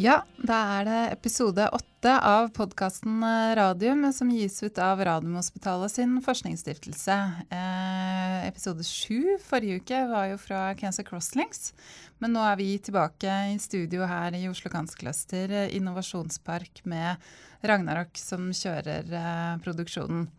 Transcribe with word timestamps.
Ja, 0.00 0.22
da 0.40 0.56
er 0.78 0.86
det 0.88 0.98
episode 1.12 1.66
åtte 1.76 2.12
av 2.24 2.46
podkasten 2.56 3.18
eh, 3.20 3.50
Radium 3.58 4.06
som 4.16 4.30
gis 4.32 4.54
ut 4.64 4.78
av 4.80 5.02
Radiumhospitalet 5.04 5.92
sin 5.92 6.14
forskningsstiftelse. 6.24 7.16
Eh, 7.52 8.36
episode 8.46 8.86
sju 8.88 9.34
forrige 9.44 9.82
uke 9.82 9.98
var 10.08 10.30
jo 10.30 10.38
fra 10.40 10.62
Cancer 10.80 11.04
Crosslinks. 11.04 11.74
Men 12.16 12.32
nå 12.32 12.40
er 12.48 12.56
vi 12.56 12.70
tilbake 12.80 13.34
i 13.52 13.58
studio 13.60 14.06
her 14.08 14.32
i 14.38 14.46
Oslo 14.48 14.72
Kanskluster 14.72 15.52
eh, 15.52 15.74
innovasjonspark 15.76 16.80
med 16.88 17.20
Ragnarok 17.68 18.16
som 18.16 18.46
kjører 18.56 19.12
eh, 19.20 19.58
produksjonen. 19.66 20.30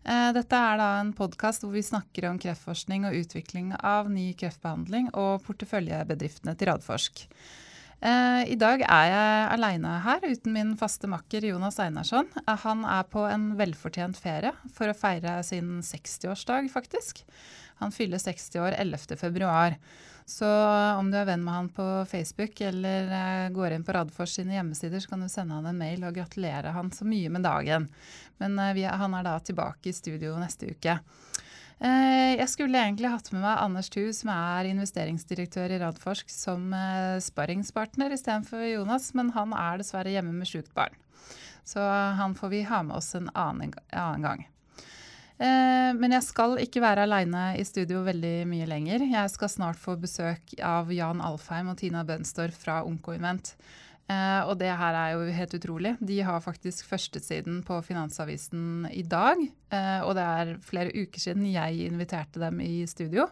Eh, 0.00 0.30
dette 0.38 0.62
er 0.70 0.80
da 0.80 0.88
en 1.02 1.12
podkast 1.18 1.66
hvor 1.66 1.76
vi 1.76 1.84
snakker 1.84 2.30
om 2.30 2.40
kreftforskning 2.40 3.04
og 3.10 3.20
utvikling 3.20 3.76
av 3.84 4.08
ny 4.08 4.30
kreftbehandling 4.32 5.12
og 5.12 5.44
porteføljebedriftene 5.44 6.56
til 6.56 6.72
Radforsk. 6.72 7.26
Eh, 8.02 8.42
I 8.52 8.56
dag 8.60 8.82
er 8.82 9.10
jeg 9.10 9.50
aleine 9.54 9.98
her 10.04 10.24
uten 10.26 10.54
min 10.54 10.72
faste 10.78 11.08
makker 11.10 11.46
Jonas 11.46 11.78
Einarsson. 11.82 12.30
Eh, 12.44 12.56
han 12.64 12.84
er 12.88 13.06
på 13.10 13.24
en 13.28 13.52
velfortjent 13.58 14.18
ferie 14.20 14.52
for 14.74 14.90
å 14.90 14.96
feire 14.96 15.38
sin 15.46 15.78
60-årsdag, 15.84 16.70
faktisk. 16.72 17.22
Han 17.82 17.94
fyller 17.94 18.22
60 18.22 18.60
år 18.62 18.76
11.2. 18.80 19.78
Så 20.26 20.48
om 20.96 21.10
du 21.12 21.18
er 21.20 21.26
venn 21.28 21.42
med 21.44 21.52
han 21.52 21.66
på 21.72 21.86
Facebook 22.08 22.60
eller 22.64 23.10
eh, 23.12 23.48
går 23.54 23.76
inn 23.76 23.84
på 23.84 23.94
Radfors 23.96 24.36
sine 24.38 24.56
hjemmesider, 24.56 25.02
så 25.02 25.12
kan 25.12 25.24
du 25.24 25.28
sende 25.32 25.58
han 25.58 25.68
en 25.68 25.80
mail 25.80 26.04
og 26.06 26.16
gratulere 26.16 26.72
han 26.74 26.92
så 26.94 27.06
mye 27.08 27.32
med 27.32 27.44
dagen. 27.44 27.88
Men 28.40 28.58
han 28.58 29.14
er 29.14 29.26
da 29.26 29.38
tilbake 29.40 29.92
i 29.92 29.96
studio 29.96 30.34
neste 30.40 30.72
uke. 30.74 30.98
Eh, 31.82 32.36
jeg 32.38 32.46
skulle 32.52 32.78
egentlig 32.78 33.10
hatt 33.10 33.30
med 33.34 33.42
meg 33.42 33.58
Anders 33.58 33.90
Thu, 33.92 34.06
som 34.14 34.30
er 34.34 34.70
investeringsdirektør 34.70 35.74
i 35.74 35.80
Radforsk, 35.82 36.30
som 36.30 36.70
eh, 36.76 37.18
sparringspartner 37.24 38.14
istedenfor 38.14 38.62
Jonas, 38.68 39.10
men 39.18 39.32
han 39.34 39.54
er 39.58 39.82
dessverre 39.82 40.14
hjemme 40.14 40.34
med 40.36 40.48
sjukt 40.50 40.72
barn. 40.76 40.94
Så 41.64 41.80
han 41.80 42.36
får 42.36 42.52
vi 42.52 42.64
ha 42.68 42.82
med 42.84 42.98
oss 42.98 43.14
en 43.16 43.30
annen, 43.32 43.72
gang. 44.22 44.44
Eh, 45.42 45.90
men 45.96 46.12
jeg 46.14 46.26
skal 46.28 46.58
ikke 46.62 46.82
være 46.84 47.08
aleine 47.08 47.46
i 47.58 47.64
studio 47.66 48.04
veldig 48.06 48.36
mye 48.46 48.68
lenger. 48.70 49.06
Jeg 49.10 49.32
skal 49.32 49.50
snart 49.50 49.80
få 49.80 49.96
besøk 50.00 50.54
av 50.62 50.92
Jan 50.94 51.24
Alfheim 51.24 51.72
og 51.72 51.80
Tina 51.80 52.04
Bønstor 52.06 52.54
fra 52.54 52.82
Onkoinvent. 52.86 53.56
Uh, 54.04 54.42
og 54.50 54.58
det 54.60 54.68
her 54.68 54.96
er 54.98 55.12
jo 55.14 55.32
helt 55.32 55.54
utrolig. 55.56 55.94
De 56.04 56.18
har 56.26 56.42
faktisk 56.44 56.84
førstesiden 56.90 57.62
på 57.64 57.78
Finansavisen 57.86 58.84
i 58.92 59.00
dag. 59.00 59.38
Uh, 59.72 60.00
og 60.04 60.12
det 60.18 60.24
er 60.24 60.50
flere 60.64 60.92
uker 60.92 61.22
siden 61.22 61.46
jeg 61.48 61.86
inviterte 61.86 62.42
dem 62.42 62.60
i 62.60 62.84
studio. 62.90 63.24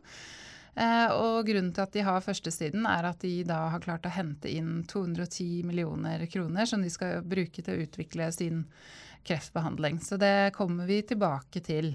Uh, 0.73 1.12
og 1.12 1.45
grunnen 1.45 1.75
til 1.77 1.84
at 1.84 1.92
de 1.92 2.05
har 2.06 2.25
førstesiden, 2.25 2.87
er 2.89 3.11
at 3.11 3.20
de 3.20 3.34
da 3.45 3.67
har 3.75 3.84
klart 3.84 4.09
å 4.09 4.14
hente 4.14 4.48
inn 4.48 4.87
210 4.89 5.67
millioner 5.69 6.25
kroner 6.33 6.70
som 6.70 6.81
de 6.81 6.92
skal 6.92 7.20
bruke 7.20 7.61
til 7.61 7.75
å 7.75 7.84
utvikle 7.84 8.31
sin 8.33 8.64
kreftbehandling. 9.29 10.01
Så 10.01 10.17
det 10.17 10.55
kommer 10.57 10.89
vi 10.89 11.03
tilbake 11.05 11.61
til. 11.61 11.92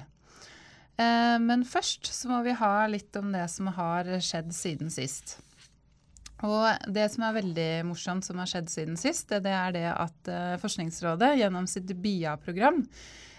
men 0.97 1.65
først 1.65 2.07
så 2.13 2.29
må 2.29 2.39
vi 2.45 2.53
ha 2.57 2.87
litt 2.87 3.15
om 3.19 3.33
det 3.33 3.43
som 3.51 3.67
har 3.75 4.07
skjedd 4.23 4.53
siden 4.55 4.89
sist. 4.89 5.35
Og 6.45 6.91
det 6.93 7.07
som 7.09 7.23
er 7.25 7.37
veldig 7.39 7.69
morsomt 7.89 8.25
som 8.25 8.37
har 8.37 8.49
skjedd 8.49 8.69
siden 8.69 8.99
sist, 8.99 9.31
det 9.31 9.53
er 9.53 9.71
det 9.73 9.87
at 9.89 10.29
uh, 10.29 10.59
Forskningsrådet 10.61 11.31
gjennom 11.39 11.65
sitt 11.69 11.89
BIA-program 11.97 12.83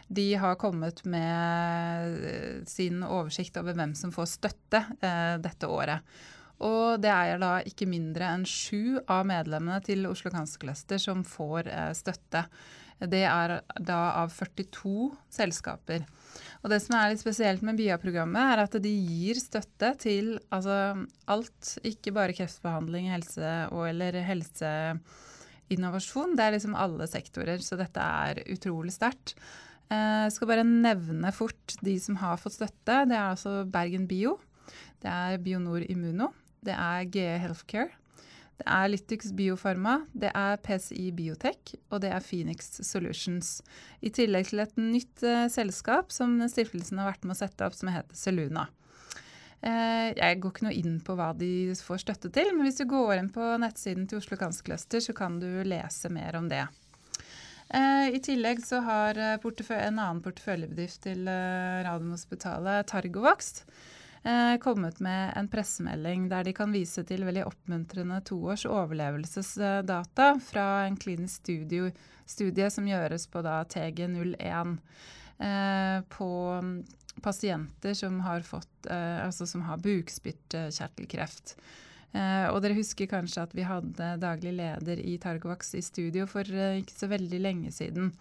de 0.08 0.34
har 0.40 0.56
kommet 0.56 1.02
med 1.04 2.64
sin 2.68 3.02
oversikt 3.04 3.58
over 3.60 3.76
hvem 3.76 3.92
som 3.92 4.08
får 4.08 4.30
støtte 4.30 4.80
eh, 5.04 5.34
dette 5.36 5.68
året. 5.68 6.00
Og 6.64 6.96
det 6.96 7.10
er 7.12 7.36
da 7.42 7.58
ikke 7.60 7.84
mindre 7.84 8.30
enn 8.32 8.46
sju 8.48 8.96
av 9.04 9.26
medlemmene 9.28 9.82
til 9.84 10.08
Oslo 10.08 10.32
Cancer 10.32 10.64
Cluster 10.64 11.02
som 11.02 11.20
får 11.28 11.68
støtte. 11.92 12.46
Det 12.98 13.22
er 13.22 13.60
da 13.78 13.98
av 14.24 14.32
42 14.34 15.14
selskaper. 15.30 16.02
Og 16.62 16.70
det 16.72 16.78
som 16.82 16.96
er 16.98 17.10
litt 17.12 17.20
spesielt 17.22 17.62
med 17.66 17.76
BIA-programmet, 17.78 18.42
er 18.42 18.58
at 18.64 18.74
de 18.82 18.90
gir 18.90 19.38
støtte 19.38 19.92
til 20.02 20.40
altså, 20.54 20.74
alt, 21.30 21.78
ikke 21.86 22.12
bare 22.16 22.34
kreftbehandling 22.36 23.04
helse 23.12 23.50
og, 23.70 23.82
eller 23.92 24.12
helseinnovasjon. 24.26 26.36
Det 26.38 26.44
er 26.44 26.52
liksom 26.56 26.74
alle 26.78 27.06
sektorer, 27.10 27.58
så 27.62 27.74
dette 27.78 28.00
er 28.02 28.42
utrolig 28.50 28.92
sterkt. 28.96 29.28
Jeg 29.88 30.26
eh, 30.26 30.32
skal 30.34 30.48
bare 30.50 30.66
nevne 30.68 31.30
fort 31.32 31.76
de 31.80 31.98
som 32.02 32.16
har 32.20 32.36
fått 32.40 32.56
støtte. 32.58 33.06
Det 33.08 33.16
er 33.16 33.30
altså 33.30 33.64
Bergen 33.72 34.06
Bio. 34.10 34.32
Det 35.00 35.08
er 35.08 35.38
Bionor 35.40 35.80
Immuno. 35.86 36.28
Det 36.60 36.74
er 36.74 37.06
GE 37.08 37.38
Healthcare. 37.40 37.88
Det 38.58 38.66
er 38.66 38.88
Lytix 38.90 39.30
Biofarma, 39.38 40.00
det 40.18 40.32
er 40.34 40.58
PCI 40.64 41.12
Biotech 41.14 41.76
og 41.92 42.00
det 42.02 42.10
er 42.10 42.24
Phoenix 42.24 42.72
Solutions. 42.82 43.60
I 44.02 44.10
tillegg 44.14 44.48
til 44.50 44.62
et 44.64 44.74
nytt 44.80 45.22
uh, 45.22 45.46
selskap 45.52 46.10
som 46.14 46.34
stiftelsen 46.50 46.98
har 46.98 47.12
vært 47.12 47.28
med 47.28 47.36
å 47.36 47.38
sette 47.38 47.68
opp, 47.68 47.76
som 47.78 47.92
heter 47.94 48.18
Seluna. 48.18 48.66
Uh, 49.62 50.10
jeg 50.10 50.40
går 50.42 50.54
ikke 50.54 50.66
noe 50.66 50.74
inn 50.74 50.98
på 51.06 51.14
hva 51.18 51.30
de 51.38 51.70
får 51.86 52.02
støtte 52.02 52.32
til, 52.34 52.50
men 52.56 52.66
hvis 52.66 52.80
du 52.82 52.88
går 52.90 53.14
inn 53.20 53.30
på 53.34 53.46
nettsiden 53.62 54.10
til 54.10 54.18
Oslo 54.18 54.38
Cancer 54.40 54.74
så 55.06 55.14
kan 55.14 55.38
du 55.38 55.46
lese 55.62 56.10
mer 56.10 56.40
om 56.40 56.50
det. 56.50 56.64
Uh, 57.70 58.10
I 58.10 58.18
tillegg 58.24 58.64
så 58.66 58.82
har 58.82 59.22
en 59.22 60.02
annen 60.02 60.24
porteføljebedrift 60.24 61.04
til 61.06 61.30
Radiumhospitalet, 61.30 62.90
Targovax, 62.90 63.62
eh, 64.24 64.54
kommet 64.62 65.00
med 65.04 65.32
en 65.36 65.48
pressemelding 65.50 66.28
der 66.30 66.46
de 66.48 66.54
kan 66.56 66.72
vise 66.74 67.04
til 67.08 67.24
veldig 67.28 67.46
oppmuntrende 67.48 68.20
toårs 68.28 68.66
overlevelsesdata 68.68 70.30
fra 70.44 70.68
en 70.86 70.98
klinisk 71.00 71.42
studie, 71.42 71.92
studie 72.26 72.70
som 72.70 72.88
gjøres 72.88 73.28
på 73.30 73.42
da 73.46 73.60
TG01 73.68 74.78
eh, 75.38 75.98
på 76.14 76.30
pasienter 77.22 77.94
som 77.94 78.20
har, 78.20 78.46
fått, 78.46 78.86
eh, 78.90 79.24
altså 79.24 79.46
som 79.46 79.62
har 79.66 79.82
bukspyttkjertelkreft. 79.82 81.56
Eh, 82.16 82.46
og 82.48 82.62
dere 82.64 82.78
husker 82.78 83.08
kanskje 83.10 83.44
at 83.44 83.54
vi 83.56 83.66
hadde 83.68 84.14
daglig 84.22 84.54
leder 84.56 85.00
i 85.02 85.18
Targovax 85.20 85.74
i 85.76 85.82
studio 85.84 86.24
for 86.30 86.46
eh, 86.48 86.80
ikke 86.80 86.96
så 86.96 87.10
veldig 87.10 87.40
lenge 87.42 87.72
siden. 87.74 88.14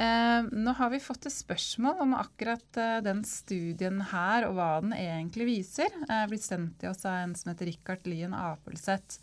Eh, 0.00 0.42
nå 0.52 0.72
har 0.72 0.90
vi 0.90 1.00
fått 1.00 1.26
et 1.28 1.34
spørsmål 1.34 1.98
om 2.00 2.14
akkurat 2.16 2.76
eh, 2.80 3.00
den 3.04 3.20
studien 3.28 4.00
her, 4.08 4.46
og 4.48 4.54
hva 4.56 4.68
den 4.80 4.94
egentlig 4.96 5.48
viser. 5.50 5.92
Eh, 6.06 6.22
blitt 6.30 6.46
sendt 6.46 6.78
til 6.80 6.88
oss 6.88 7.04
av 7.04 7.18
en 7.20 7.34
som 7.36 7.50
heter 7.52 7.68
Rikard 7.68 8.08
Lien 8.08 8.36
Apelseth. 8.36 9.20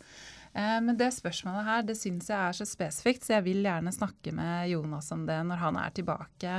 Men 0.58 0.96
det 0.96 1.10
spørsmålet 1.12 1.66
her 1.66 1.82
det 1.86 1.94
syns 1.94 2.30
jeg 2.32 2.34
er 2.34 2.54
så 2.56 2.64
spesifikt, 2.66 3.22
så 3.22 3.34
jeg 3.36 3.44
vil 3.44 3.60
gjerne 3.62 3.92
snakke 3.94 4.32
med 4.34 4.70
Jonas 4.72 5.12
om 5.14 5.26
det 5.28 5.36
når 5.46 5.60
han 5.60 5.76
er 5.78 5.92
tilbake 5.94 6.54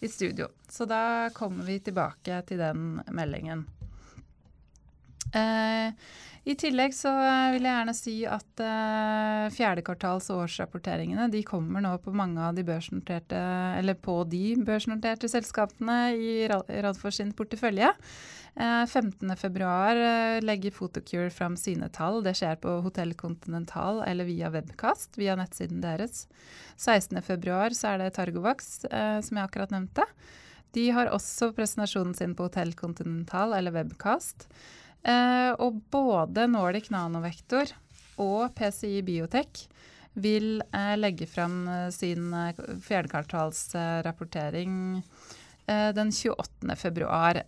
i 0.00 0.08
studio. 0.10 0.48
Så 0.66 0.88
da 0.90 1.28
kommer 1.36 1.68
vi 1.68 1.76
tilbake 1.84 2.40
til 2.48 2.58
den 2.64 2.96
meldingen. 3.14 3.66
Eh, 6.44 6.50
i 6.52 6.54
tillegg 6.54 6.92
så 6.94 7.08
eh, 7.08 7.54
vil 7.54 7.64
jeg 7.64 7.72
gjerne 7.72 7.94
si 7.96 8.14
at 8.28 8.60
uh, 8.60 9.48
fjerde 9.54 9.84
kvartals 9.84 10.28
årsrapporteringene 10.30 11.30
de 11.32 11.42
kommer 11.46 11.80
nå 11.80 11.96
på 12.04 12.12
mange 12.12 12.40
av 12.40 12.54
de 12.54 12.64
børsnoterte, 12.64 13.38
eller 13.78 13.94
på 13.94 14.22
de 14.28 14.54
børsnoterte 14.64 15.28
selskapene 15.28 16.14
i 16.14 16.48
Radfors 16.48 17.16
sin 17.20 17.32
portefølje. 17.32 17.90
Uh, 18.54 18.84
15.2 18.84 19.64
uh, 19.64 20.44
legger 20.44 20.70
Photocure 20.70 21.30
fram 21.32 21.56
sine 21.56 21.88
tall. 21.88 22.22
Det 22.22 22.36
skjer 22.38 22.60
på 22.60 22.76
Hotell 22.84 23.14
Continental 23.18 24.04
eller 24.06 24.28
via 24.28 24.52
webkast, 24.52 25.16
via 25.18 25.34
nettsiden 25.40 25.80
deres. 25.82 26.26
16.2 26.76 27.74
så 27.74 27.94
er 27.94 28.04
det 28.04 28.14
Targovax, 28.18 28.84
uh, 28.92 29.18
som 29.24 29.40
jeg 29.40 29.48
akkurat 29.48 29.74
nevnte. 29.74 30.06
De 30.74 30.88
har 30.90 31.10
også 31.14 31.52
presentasjonen 31.54 32.14
sin 32.18 32.34
på 32.34 32.48
Hotell 32.48 32.74
Continental 32.76 33.54
eller 33.56 33.74
webkast. 33.74 34.48
Eh, 35.04 35.52
og 35.60 35.82
både 35.92 36.46
Nordic 36.48 36.88
Nanovektor 36.92 37.68
og 38.22 38.54
PCI 38.56 39.02
Biotech 39.04 39.66
vil 40.14 40.62
eh, 40.72 40.94
legge 40.96 41.26
fram 41.28 41.68
eh, 41.68 41.90
sin 41.92 42.32
fjerdekvartalsrapportering 42.88 45.02
den 45.64 46.10
28. 46.12 46.76
februar. 46.76 47.40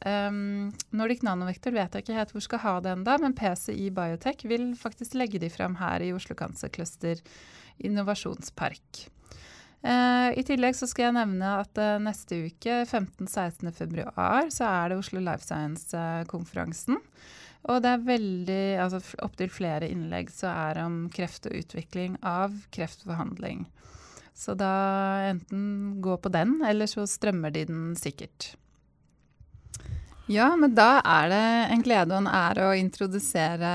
Nordic 0.97 1.21
Nanovektor 1.21 1.69
vet 1.77 1.93
jeg 1.93 2.01
ikke 2.01 2.17
helt 2.17 2.33
hvor 2.33 2.41
skal 2.47 2.63
ha 2.63 2.81
det 2.81 2.95
enda, 2.95 3.19
men 3.21 3.37
PCI 3.37 3.91
Biotech 3.93 4.41
vil 4.49 4.73
faktisk 4.81 5.13
legge 5.21 5.37
de 5.43 5.51
fram 5.53 5.77
her 5.77 6.01
i 6.01 6.17
Oslo 6.17 6.33
Cancer 6.33 6.73
Cluster 6.73 7.21
innovasjonspark. 7.77 9.05
I 9.85 10.43
tillegg 10.49 10.81
så 10.81 10.89
skal 10.89 11.11
jeg 11.11 11.19
nevne 11.19 11.61
at 11.61 11.77
neste 12.01 12.41
uke, 12.49 12.89
15.-16. 12.89 13.69
februar, 13.77 14.49
så 14.49 14.65
er 14.65 14.95
det 14.95 15.03
Oslo 15.03 15.21
Life 15.21 15.45
Science-konferansen. 15.45 16.97
Og 17.67 17.83
det 17.83 17.93
er 17.93 18.05
veldig 18.07 18.61
Altså 18.83 19.01
opptil 19.27 19.51
flere 19.51 19.89
innlegg 19.91 20.31
så 20.35 20.51
er 20.53 20.77
det 20.79 20.85
om 20.87 21.01
kreft 21.13 21.49
og 21.51 21.57
utvikling 21.59 22.19
av 22.23 22.55
kreftbehandling. 22.75 23.67
Så 24.37 24.53
da 24.59 24.69
enten 25.31 25.97
gå 26.05 26.19
på 26.21 26.29
den, 26.29 26.59
eller 26.67 26.89
så 26.91 27.07
strømmer 27.09 27.55
de 27.55 27.65
den 27.71 27.95
sikkert. 27.97 28.53
Ja, 30.27 30.51
men 30.59 30.75
da 30.75 30.99
er 31.07 31.29
det 31.31 31.43
en 31.71 31.83
glede 31.87 32.11
og 32.11 32.25
en 32.25 32.29
ære 32.35 32.65
å 32.67 32.75
introdusere 32.75 33.71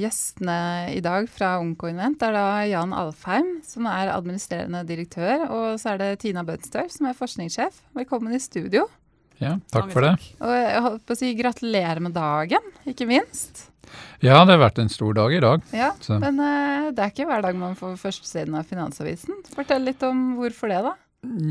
gjestene 0.00 0.56
i 0.94 1.02
dag 1.04 1.28
fra 1.28 1.58
Onkoinvent. 1.60 2.16
Det 2.18 2.30
er 2.30 2.38
da 2.38 2.62
Jan 2.66 2.94
Alfheim, 2.96 3.58
som 3.68 3.86
er 3.86 4.10
administrerende 4.14 4.80
direktør, 4.88 5.44
og 5.52 5.76
så 5.78 5.92
er 5.92 6.00
det 6.00 6.22
Tina 6.24 6.42
Bødstøl, 6.48 6.88
som 6.90 7.10
er 7.10 7.18
forskningssjef. 7.20 7.82
Velkommen 8.00 8.32
i 8.32 8.40
studio. 8.40 8.88
Ja, 9.40 9.56
takk 9.72 9.88
for 9.94 10.04
det. 10.04 10.14
Og 10.44 10.52
jeg 10.52 10.84
holdt 10.84 11.04
på 11.08 11.16
å 11.16 11.18
si 11.18 11.32
gratulerer 11.38 12.02
med 12.04 12.12
dagen, 12.16 12.72
ikke 12.88 13.08
minst. 13.08 13.66
Ja, 14.20 14.42
det 14.44 14.54
har 14.54 14.60
vært 14.66 14.80
en 14.82 14.90
stor 14.92 15.14
dag 15.16 15.32
i 15.34 15.40
dag. 15.42 15.62
Ja, 15.74 15.92
Så. 16.04 16.18
Men 16.20 16.38
uh, 16.38 16.90
det 16.92 17.02
er 17.02 17.12
ikke 17.12 17.28
hver 17.30 17.44
dag 17.44 17.56
man 17.58 17.76
får 17.78 17.96
førstesiden 18.00 18.58
av 18.58 18.68
Finansavisen. 18.68 19.40
Fortell 19.54 19.86
litt 19.88 20.04
om 20.06 20.34
hvorfor 20.38 20.70
det, 20.70 20.82
da. 20.84 20.92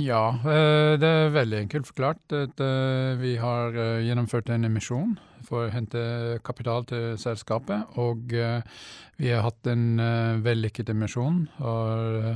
Ja, 0.01 0.23
uh, 0.45 0.93
det 1.01 1.09
er 1.09 1.33
veldig 1.33 1.63
enkelt 1.65 1.89
forklart. 1.89 2.21
At, 2.29 2.61
uh, 2.61 3.17
vi 3.19 3.35
har 3.41 3.75
gjennomført 4.05 4.53
en 4.53 4.69
emisjon 4.69 5.17
for 5.49 5.65
å 5.65 5.73
hente 5.73 6.01
kapital 6.45 6.85
til 6.85 7.15
selskapet. 7.17 7.97
Og 7.97 8.29
vi 8.29 9.31
har 9.31 9.41
hatt 9.41 9.69
en 9.71 10.01
vellykket 10.45 10.91
emisjon. 10.93 11.47
og 11.57 12.35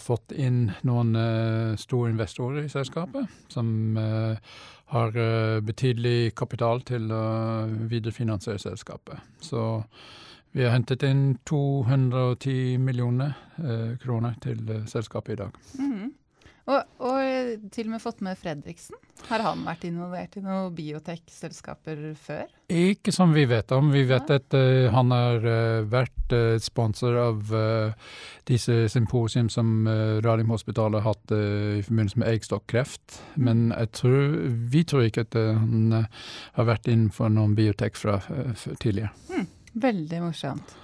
fått 0.00 0.32
inn 0.32 0.70
noen 0.82 1.14
eh, 1.16 1.76
store 1.78 2.10
investorer 2.10 2.64
i 2.64 2.72
selskapet 2.72 3.30
som 3.52 3.96
eh, 3.96 4.54
har 4.90 5.16
eh, 5.16 5.60
betydelig 5.62 6.34
kapital 6.34 6.82
til 6.82 7.10
å 7.14 7.24
viderefinansiere 7.90 8.58
selskapet. 8.58 9.20
Så 9.38 9.84
vi 10.50 10.64
har 10.64 10.74
hentet 10.74 11.04
inn 11.06 11.36
210 11.46 12.78
millioner 12.82 13.36
eh, 13.62 13.92
kroner 14.02 14.34
til 14.42 14.64
eh, 14.66 14.86
selskapet 14.90 15.36
i 15.36 15.42
dag. 15.44 15.60
Mhm. 15.78 16.08
Og, 16.68 16.82
og 17.00 17.70
til 17.72 17.88
og 17.88 17.94
med 17.94 18.02
fått 18.02 18.20
med 18.24 18.38
Fredriksen. 18.38 18.98
Har 19.28 19.42
han 19.44 19.62
vært 19.66 19.84
involvert 19.88 20.36
i 20.36 20.42
noen 20.44 20.74
biotech-selskaper 20.76 22.02
før? 22.20 22.44
Ikke 22.70 23.12
som 23.14 23.32
vi 23.34 23.46
vet 23.50 23.72
om. 23.74 23.90
Vi 23.94 24.04
vet 24.08 24.30
at 24.34 24.56
uh, 24.56 24.90
han 24.92 25.14
har 25.14 25.46
uh, 25.46 25.86
vært 25.90 26.34
uh, 26.36 26.58
sponsor 26.62 27.16
av 27.20 27.54
disse 28.48 28.76
symposium 28.92 29.48
som 29.52 29.88
uh, 29.88 30.20
Radiumhospitalet 30.24 31.02
har 31.02 31.14
hatt 31.14 31.34
i 31.34 31.82
forbindelse 31.86 32.20
med 32.22 32.32
eggstokkreft. 32.34 33.20
Men 33.36 33.70
jeg 33.72 33.92
tror, 34.02 34.36
vi 34.74 34.84
tror 34.84 35.08
ikke 35.08 35.26
at 35.28 35.38
han 35.40 35.96
har 35.96 36.68
vært 36.68 36.90
innenfor 36.90 37.32
noen 37.32 37.56
biotek 37.58 37.98
fra 37.98 38.20
tidligere. 38.82 39.12
Veldig 39.80 40.22
morsomt. 40.24 40.78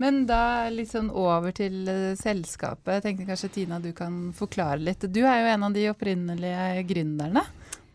Men 0.00 0.24
da 0.26 0.68
litt 0.72 0.90
sånn 0.92 1.10
over 1.10 1.54
til 1.56 1.82
uh, 1.86 2.14
selskapet. 2.18 2.96
Jeg 2.96 3.04
tenkte 3.04 3.28
kanskje 3.28 3.52
Tina 3.58 3.78
du 3.82 3.92
kan 3.96 4.32
forklare 4.36 4.80
litt. 4.82 5.04
Du 5.12 5.20
er 5.22 5.42
jo 5.42 5.52
en 5.52 5.66
av 5.68 5.76
de 5.76 5.86
opprinnelige 5.92 6.84
gründerne. 6.88 7.44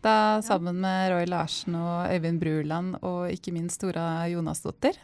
Da 0.04 0.14
sammen 0.46 0.78
med 0.84 1.10
Roy 1.12 1.26
Larsen 1.26 1.74
og 1.74 2.12
Øyvind 2.14 2.38
Bruland 2.40 3.00
og 3.02 3.32
ikke 3.34 3.52
minst 3.56 3.80
Tora 3.82 4.28
Jonasdottir. 4.30 5.00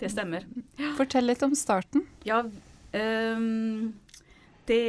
Det 0.00 0.08
stemmer. 0.10 0.48
Fortell 0.96 1.28
litt 1.28 1.44
om 1.44 1.52
starten. 1.54 2.06
Ja, 2.26 2.40
um, 2.42 3.92
det 4.66 4.82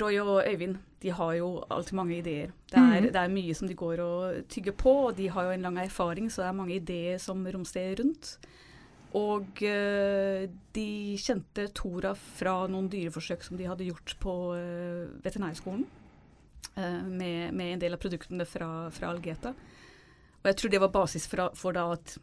Roy 0.00 0.16
og 0.24 0.40
Øyvind 0.48 0.80
de 1.02 1.10
har 1.10 1.32
jo 1.34 1.48
alltid 1.68 1.96
mange 1.98 2.16
ideer. 2.16 2.50
Det 2.70 2.78
er, 2.78 3.00
mm. 3.00 3.06
det 3.12 3.20
er 3.20 3.32
mye 3.32 3.54
som 3.58 3.68
de 3.68 3.74
går 3.74 4.00
og 4.04 4.42
tygger 4.52 4.74
på, 4.78 4.92
og 5.08 5.16
de 5.18 5.28
har 5.34 5.48
jo 5.48 5.54
en 5.56 5.66
lang 5.66 5.78
erfaring, 5.82 6.28
så 6.30 6.44
det 6.44 6.48
er 6.48 6.58
mange 6.60 6.76
ideer 6.76 7.18
som 7.22 7.42
romsterer 7.42 7.98
rundt. 7.98 8.36
Og 9.18 9.60
eh, 9.62 10.46
de 10.72 10.86
kjente 11.20 11.66
Tora 11.76 12.14
fra 12.16 12.54
noen 12.72 12.88
dyreforsøk 12.88 13.42
som 13.44 13.58
de 13.58 13.66
hadde 13.68 13.84
gjort 13.84 14.14
på 14.22 14.32
eh, 14.56 15.10
veterinærskolen. 15.24 15.84
eh, 16.76 17.02
med, 17.04 17.52
med 17.52 17.74
en 17.74 17.78
del 17.82 17.92
av 17.92 18.00
produktene 18.00 18.46
fra, 18.48 18.88
fra 18.90 19.10
Algeta. 19.12 19.50
Og 20.42 20.48
jeg 20.48 20.56
tror 20.56 20.70
det 20.72 20.80
var 20.80 20.88
basis 20.94 21.26
for, 21.28 21.50
for 21.54 21.72
da 21.76 21.84
at 21.92 22.14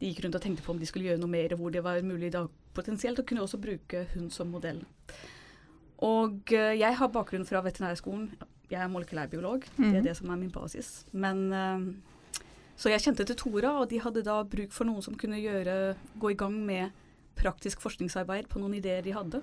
de 0.00 0.08
gikk 0.10 0.24
rundt 0.24 0.34
og 0.34 0.42
tenkte 0.42 0.64
på 0.66 0.72
om 0.74 0.80
de 0.82 0.86
skulle 0.90 1.06
gjøre 1.06 1.20
noe 1.22 1.30
mer, 1.30 1.54
hvor 1.54 1.70
det 1.70 1.84
var 1.86 2.02
mulig 2.02 2.32
da 2.34 2.42
potensielt 2.74 3.20
å 3.22 3.24
kunne 3.28 3.44
også 3.44 3.60
bruke 3.62 4.02
hund 4.16 4.32
som 4.34 4.50
modell. 4.50 4.82
Og 6.02 6.50
jeg 6.50 6.96
har 6.98 7.12
bakgrunn 7.14 7.46
fra 7.46 7.60
veterinærskolen. 7.62 8.32
Jeg 8.72 8.80
er 8.82 8.88
molekylærbiolog. 8.90 9.62
Det 9.76 9.78
Mhm. 9.78 9.94
er 10.00 10.02
det 10.02 10.16
som 10.18 10.30
er 10.30 10.36
min 10.40 10.50
basis. 10.50 11.04
Men 11.12 11.52
Så 12.76 12.90
jeg 12.90 13.04
kjente 13.04 13.26
til 13.28 13.38
Tora, 13.38 13.76
og 13.82 13.90
de 13.90 14.00
hadde 14.02 14.24
da 14.26 14.40
bruk 14.48 14.72
for 14.74 14.88
noen 14.88 15.04
som 15.04 15.16
kunne 15.18 15.40
gjøre, 15.40 15.94
gå 16.18 16.32
i 16.32 16.38
gang 16.38 16.56
med 16.66 16.90
praktisk 17.38 17.82
forskningsarbeid 17.84 18.48
på 18.50 18.60
noen 18.62 18.76
ideer 18.78 19.04
de 19.04 19.14
hadde. 19.16 19.42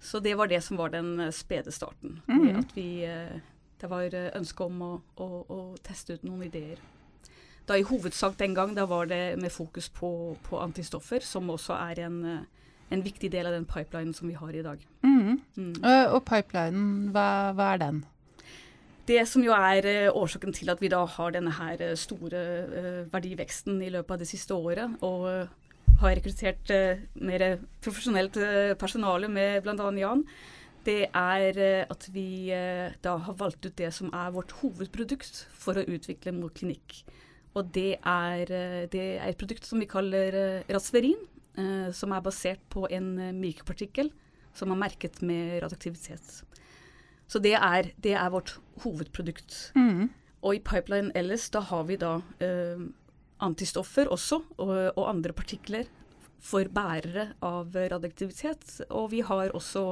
Så 0.00 0.20
det 0.24 0.36
var 0.38 0.48
det 0.48 0.62
som 0.64 0.78
var 0.80 0.92
den 0.94 1.18
eh, 1.20 1.32
spede 1.34 1.72
starten. 1.72 2.20
Mm. 2.26 2.62
At 2.62 2.72
vi, 2.76 3.04
eh, 3.04 3.40
det 3.80 3.90
var 3.90 4.14
eh, 4.16 4.30
ønske 4.36 4.64
om 4.64 4.80
å, 4.82 4.92
å, 5.20 5.28
å 5.44 5.60
teste 5.84 6.16
ut 6.16 6.24
noen 6.24 6.46
ideer. 6.48 6.80
Da 7.68 7.76
I 7.76 7.84
hovedsak 7.86 8.38
den 8.40 8.56
gang 8.56 8.72
da 8.74 8.86
var 8.88 9.10
det 9.10 9.36
med 9.38 9.52
fokus 9.52 9.90
på, 9.92 10.36
på 10.46 10.62
antistoffer, 10.62 11.20
som 11.22 11.52
også 11.52 11.76
er 11.76 12.00
en, 12.06 12.22
en 12.90 13.04
viktig 13.04 13.28
del 13.30 13.46
av 13.46 13.54
den 13.54 13.68
pipelinen 13.68 14.16
som 14.16 14.30
vi 14.30 14.38
har 14.38 14.56
i 14.56 14.64
dag. 14.64 14.80
Mm. 15.04 15.36
Mm. 15.54 15.74
Og, 15.76 16.16
og 16.16 16.24
pipelinen, 16.26 17.10
hva, 17.14 17.28
hva 17.54 17.74
er 17.74 17.84
den? 17.84 18.00
Det 19.08 19.22
som 19.28 19.42
jo 19.44 19.54
er 19.56 19.86
eh, 19.88 20.12
årsaken 20.12 20.54
til 20.54 20.70
at 20.72 20.80
vi 20.82 20.90
da 20.92 21.00
har 21.08 21.32
denne 21.34 21.52
her 21.56 21.80
eh, 21.82 21.96
store 21.98 22.40
eh, 22.80 23.00
verdiveksten 23.10 23.80
i 23.82 23.90
løpet 23.94 24.14
av 24.14 24.20
det 24.22 24.28
siste 24.28 24.54
året, 24.54 24.98
og 25.00 25.48
har 26.00 26.16
rekruttert 26.16 26.70
mer 27.20 27.42
profesjonelt 27.84 28.38
personale 28.80 29.28
med 29.28 29.58
bl.a. 29.66 29.88
Jan, 30.00 30.22
det 30.86 31.10
er 31.12 31.58
at 31.92 32.06
vi 32.14 32.48
da 33.04 33.18
har 33.26 33.36
valgt 33.36 33.66
ut 33.66 33.76
det 33.76 33.90
som 33.92 34.08
er 34.16 34.30
vårt 34.32 34.54
hovedprodukt 34.62 35.42
for 35.52 35.76
å 35.76 35.84
utvikle 35.84 36.32
mot 36.32 36.54
klinikk. 36.56 37.02
Og 37.52 37.68
det 37.76 37.98
er, 38.00 38.54
det 38.88 39.04
er 39.18 39.28
et 39.28 39.36
produkt 39.36 39.68
som 39.68 39.82
vi 39.82 39.90
kaller 39.90 40.64
Rasverin, 40.72 41.20
som 41.92 42.16
er 42.16 42.24
basert 42.24 42.64
på 42.72 42.86
en 42.88 43.12
mikropartikkel 43.36 44.08
som 44.56 44.72
er 44.72 44.80
merket 44.80 45.20
med 45.20 45.58
radioaktivitet. 45.66 46.40
Så 47.30 47.38
det 47.42 47.52
er, 47.54 47.92
det 48.02 48.16
er 48.18 48.30
vårt 48.34 48.56
hovedprodukt. 48.82 49.58
Mm. 49.78 50.08
Og 50.42 50.56
i 50.56 50.62
pipeline 50.64 51.12
ellers, 51.14 51.48
da 51.54 51.60
har 51.70 51.84
vi 51.86 51.96
da 52.00 52.16
eh, 52.42 52.80
antistoffer 53.44 54.10
også, 54.12 54.40
og, 54.58 54.72
og 54.96 55.04
andre 55.08 55.32
partikler 55.36 55.86
for 56.40 56.64
bærere 56.72 57.28
av 57.44 57.74
radioaktivitet. 57.76 58.80
Og 58.90 59.10
vi 59.12 59.20
har 59.28 59.52
også 59.56 59.84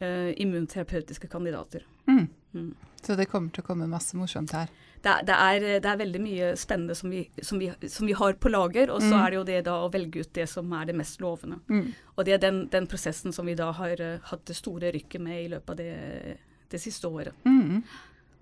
eh, 0.00 0.30
immunterapeutiske 0.40 1.28
kandidater. 1.32 1.86
Mm. 2.06 2.28
Mm. 2.52 2.70
Så 3.02 3.16
det 3.16 3.28
kommer 3.32 3.50
til 3.54 3.62
å 3.64 3.66
komme 3.70 3.86
masse 3.88 4.16
morsomt 4.18 4.52
her. 4.56 4.68
Det, 5.00 5.08
er- 5.08 5.24
det, 5.24 5.36
er, 5.40 5.66
det 5.80 5.88
er 5.88 6.00
veldig 6.02 6.20
mye 6.20 6.48
spennende 6.60 6.94
som 6.98 7.08
vi, 7.12 7.22
som 7.42 7.58
vi, 7.62 7.70
som 7.88 8.06
vi 8.10 8.12
har 8.18 8.34
på 8.36 8.50
lager, 8.52 8.90
og 8.92 9.00
så 9.00 9.14
Mm. 9.14 9.20
er 9.24 9.30
det 9.30 9.36
jo 9.38 9.44
det 9.48 9.60
da 9.64 9.76
å 9.86 9.90
velge 9.92 10.20
ut 10.26 10.32
det 10.36 10.46
som 10.50 10.72
er 10.76 10.84
det 10.90 10.96
mest 10.98 11.20
lovende. 11.24 11.60
Mm. 11.72 11.94
Og 12.18 12.24
det 12.28 12.34
er 12.36 12.42
den, 12.44 12.66
den 12.68 12.86
prosessen 12.90 13.32
som 13.32 13.46
vi 13.48 13.54
da 13.56 13.70
har 13.72 13.96
eh, 14.00 14.18
hatt 14.28 14.44
det 14.50 14.56
store 14.58 14.92
rykket 14.92 15.20
med 15.24 15.44
i 15.44 15.48
løpet 15.54 15.70
av 15.70 15.76
det, 15.80 16.36
det 16.70 16.80
siste 16.82 17.08
året. 17.08 17.34
Mm. 17.44 17.82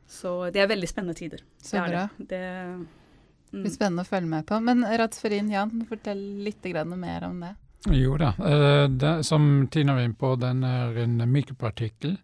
Så 0.08 0.50
det 0.54 0.62
er 0.62 0.70
veldig 0.70 0.88
spennende 0.88 1.16
tider. 1.18 1.42
Så 1.62 1.76
det 1.76 1.82
er 1.82 1.94
bra. 1.94 2.04
Det. 2.16 2.26
Det, 2.28 2.42
Det 3.49 3.56
mm. 3.56 3.62
blir 3.62 3.73
spennende 3.73 4.04
å 4.04 4.08
følge 4.08 4.28
med 4.28 4.47
på. 4.49 4.61
Men 4.61 4.85
Ratsferin, 5.00 5.50
Jan, 5.52 5.82
fortell 5.88 6.23
litt 6.44 6.64
mer 6.97 7.25
om 7.28 7.40
det. 7.40 7.54
Jo 7.94 8.16
da. 8.18 8.32
eh, 8.38 8.87
det, 8.90 9.25
som 9.25 9.68
Tina 9.70 9.94
var 9.94 10.04
inne 10.04 10.18
på, 10.18 10.35
den 10.37 10.64
er 10.64 10.97
en 11.04 11.20
mikropartikkel 11.30 12.16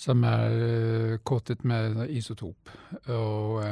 som 0.00 0.24
er 0.24 1.18
kortet 1.24 1.64
med 1.64 2.06
isotop. 2.08 2.70
Og 3.08 3.62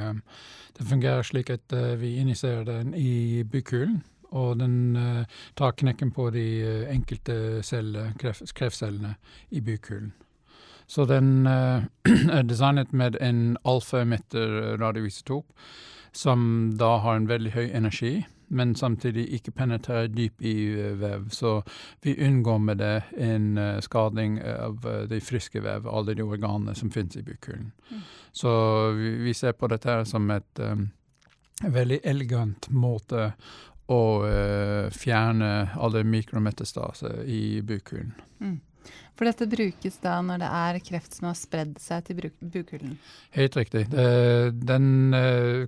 den 0.78 0.86
fungerer 0.86 1.22
slik 1.22 1.50
at 1.50 1.72
eh, 1.72 1.96
vi 1.98 2.16
injiserer 2.20 2.64
den 2.64 2.94
i 2.94 3.42
bykulen. 3.44 4.02
Og 4.30 4.58
den 4.60 4.96
eh, 4.96 5.24
tar 5.54 5.72
knekken 5.72 6.12
på 6.14 6.28
de 6.30 6.44
eh, 6.62 6.90
enkelte 6.92 7.62
celler, 7.66 8.12
kreft, 8.20 8.52
kreftcellene 8.54 9.16
i 9.50 9.60
bukhulen. 9.64 10.12
Så 10.88 11.04
den 11.04 11.46
eh, 11.46 11.84
er 12.38 12.48
designet 12.48 12.92
med 12.96 13.16
en 13.20 13.58
alfa-emitter 13.68 14.76
radioisotop, 14.80 15.46
som 16.12 16.72
da 16.80 16.96
har 17.04 17.18
en 17.18 17.28
veldig 17.28 17.52
høy 17.52 17.66
energi, 17.76 18.24
men 18.48 18.74
samtidig 18.74 19.26
ikke 19.36 19.52
penetrerer 19.52 20.08
dyp 20.08 20.42
i 20.42 20.54
eh, 20.72 20.94
vev. 20.96 21.28
Så 21.30 21.62
vi 22.02 22.16
unngår 22.26 22.58
med 22.58 22.80
det 22.80 23.02
en 23.18 23.58
eh, 23.58 23.80
skading 23.84 24.40
av 24.40 24.86
eh, 24.86 25.02
de 25.10 25.20
friske 25.20 25.60
vev, 25.60 25.88
alle 25.88 26.14
de 26.16 26.24
organene 26.24 26.74
som 26.74 26.90
finnes 26.90 27.16
i 27.16 27.22
bukhulen. 27.22 27.72
Mm. 27.90 28.00
Så 28.32 28.52
vi, 28.96 29.10
vi 29.28 29.34
ser 29.34 29.52
på 29.52 29.68
dette 29.68 29.90
her 29.90 30.04
som 30.08 30.30
et 30.30 30.62
um, 30.64 30.88
veldig 31.64 32.00
elegant 32.04 32.68
måte 32.70 33.32
å 33.88 34.02
uh, 34.20 34.90
fjerne 34.92 35.70
alle 35.80 36.04
mikrometastaser 36.04 37.22
i 37.24 37.60
bukhulen. 37.64 38.12
Mm. 38.40 38.58
For 39.18 39.26
dette 39.26 39.48
brukes 39.50 39.96
da 39.98 40.20
når 40.22 40.38
det 40.44 40.48
er 40.60 40.76
kreft 40.86 41.16
som 41.16 41.26
har 41.26 41.34
spredd 41.34 41.72
seg 41.82 42.04
til 42.06 42.20
bukhulen? 42.38 42.92
Helt 43.34 43.56
riktig. 43.58 43.88
Den 43.90 45.16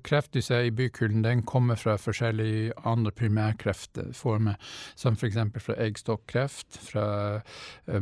kreft 0.06 0.30
du 0.36 0.38
ser 0.44 0.68
i 0.68 0.70
bukhulen, 0.74 1.24
den 1.26 1.42
kommer 1.42 1.74
fra 1.80 1.96
forskjellige 1.98 2.76
andre 2.86 3.10
primærkreftformer, 3.10 4.54
som 4.94 5.18
f.eks. 5.18 5.40
fra 5.64 5.76
eggstokkreft, 5.82 6.78
fra 6.92 7.08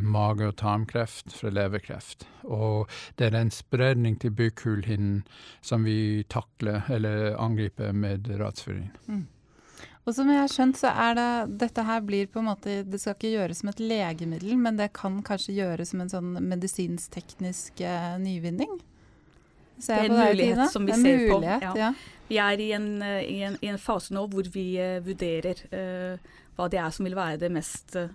mage- 0.04 0.50
og 0.50 0.58
tarmkreft, 0.60 1.32
fra 1.32 1.54
leverkreft. 1.54 2.28
Og 2.44 2.92
det 3.16 3.30
er 3.30 3.40
en 3.40 3.54
spredning 3.54 4.20
til 4.20 4.36
bukhulhinnen 4.36 5.24
som 5.64 5.88
vi 5.88 6.26
takler 6.28 6.84
eller 6.92 7.40
angriper 7.40 7.96
med 7.96 8.28
ratsfyring. 8.36 8.92
Mm. 9.08 9.26
Og 10.08 10.14
som 10.16 10.30
jeg 10.32 10.40
har 10.40 10.48
skjønt, 10.48 10.78
så 10.80 10.88
er 10.88 11.16
det 11.18 11.30
dette 11.60 11.82
her 11.84 12.00
blir 12.00 12.28
på 12.32 12.40
en 12.40 12.46
måte 12.48 12.78
Det 12.88 13.00
skal 13.00 13.12
ikke 13.12 13.34
gjøres 13.34 13.58
som 13.60 13.68
et 13.74 13.82
legemiddel, 13.82 14.54
men 14.56 14.78
det 14.80 14.88
kan 14.96 15.18
kanskje 15.26 15.58
gjøres 15.58 15.92
som 15.92 16.00
en 16.00 16.12
sånn 16.12 16.30
medisinsk-teknisk 16.48 17.82
eh, 17.84 18.14
nyvinning? 18.22 18.78
det 19.78 19.94
er 19.94 20.08
en 20.08 20.16
mulighet 20.16 20.72
som 20.72 20.86
vi 20.86 20.94
ser 20.96 21.20
mulighet, 21.20 21.30
på. 21.30 21.42
Ja. 21.44 21.72
Ja. 21.76 21.90
Vi 22.28 22.38
er 22.42 22.62
i 22.62 22.70
en, 22.76 22.88
eh, 23.02 23.20
i, 23.22 23.36
en, 23.46 23.58
i 23.62 23.68
en, 23.70 23.78
fase 23.78 24.14
nå 24.14 24.24
hvor 24.32 24.48
vi 24.52 24.72
uh, 24.80 24.98
vurderer 25.04 25.60
uh, 25.70 26.32
hva 26.56 26.66
det 26.72 26.80
er 26.82 26.94
som 26.94 27.06
vil 27.06 27.14
være 27.14 27.38
det 27.44 27.50
mest 27.54 27.94
uh, 27.94 28.08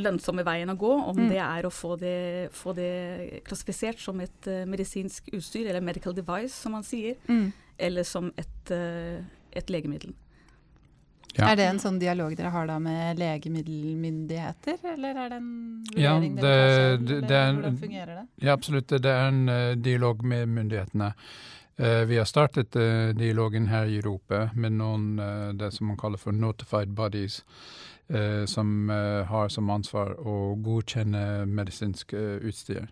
lønnsomme 0.00 0.46
veien 0.46 0.72
å 0.72 0.78
gå. 0.80 0.94
Om 1.10 1.18
mm. 1.18 1.26
det 1.34 1.42
er 1.44 1.68
å 1.68 1.72
få 1.74 1.98
det, 2.00 2.20
få 2.56 2.72
det, 2.78 3.42
klassifisert 3.44 4.00
som 4.00 4.22
et 4.24 4.48
medisinsk 4.70 5.28
utstyr, 5.36 5.66
eller 5.68 5.84
medical 5.84 6.16
device, 6.16 6.54
som 6.56 6.72
man 6.78 6.86
sier, 6.88 7.18
mm. 7.28 7.50
eller 7.90 8.08
som 8.08 8.32
et, 8.40 8.72
et 8.72 9.74
legemiddel. 9.74 10.16
Ja. 11.36 11.50
Er 11.52 11.58
det 11.58 11.66
en 11.68 11.78
sånn 11.78 11.98
dialog 12.00 12.32
dere 12.38 12.50
har 12.54 12.66
da 12.66 12.78
med 12.82 13.18
legemiddelmyndigheter, 13.20 14.78
eller 14.94 15.20
er 15.24 15.28
det 15.30 15.36
en 15.38 15.52
vurdering 15.90 16.38
ja, 16.38 16.42
det, 16.42 17.04
dere 17.04 17.20
tar 17.20 17.28
selv? 17.28 17.60
Hvordan 17.60 17.78
fungerer 17.82 18.14
det? 18.14 18.24
Ja, 18.46 18.56
absolutt. 18.56 18.96
Det 19.04 19.12
er 19.12 19.28
en 19.28 19.44
uh, 19.48 19.76
dialog 19.76 20.24
med 20.24 20.48
myndighetene. 20.56 21.12
Uh, 21.78 22.02
vi 22.10 22.18
har 22.18 22.26
startet 22.26 22.74
uh, 22.80 23.14
dialogen 23.14 23.68
her 23.70 23.86
i 23.86 24.00
Europa 24.00 24.48
med 24.54 24.78
noen 24.80 25.06
det 25.58 25.70
som 25.76 25.92
man 25.92 26.00
kaller 26.00 26.18
for 26.18 26.34
notified 26.34 26.94
bodies, 26.96 27.42
som 28.48 28.88
har 28.88 29.50
som 29.52 29.68
ansvar 29.68 30.14
å 30.16 30.54
godkjenne 30.64 31.44
medisinsk 31.44 32.14
utstyr. 32.16 32.86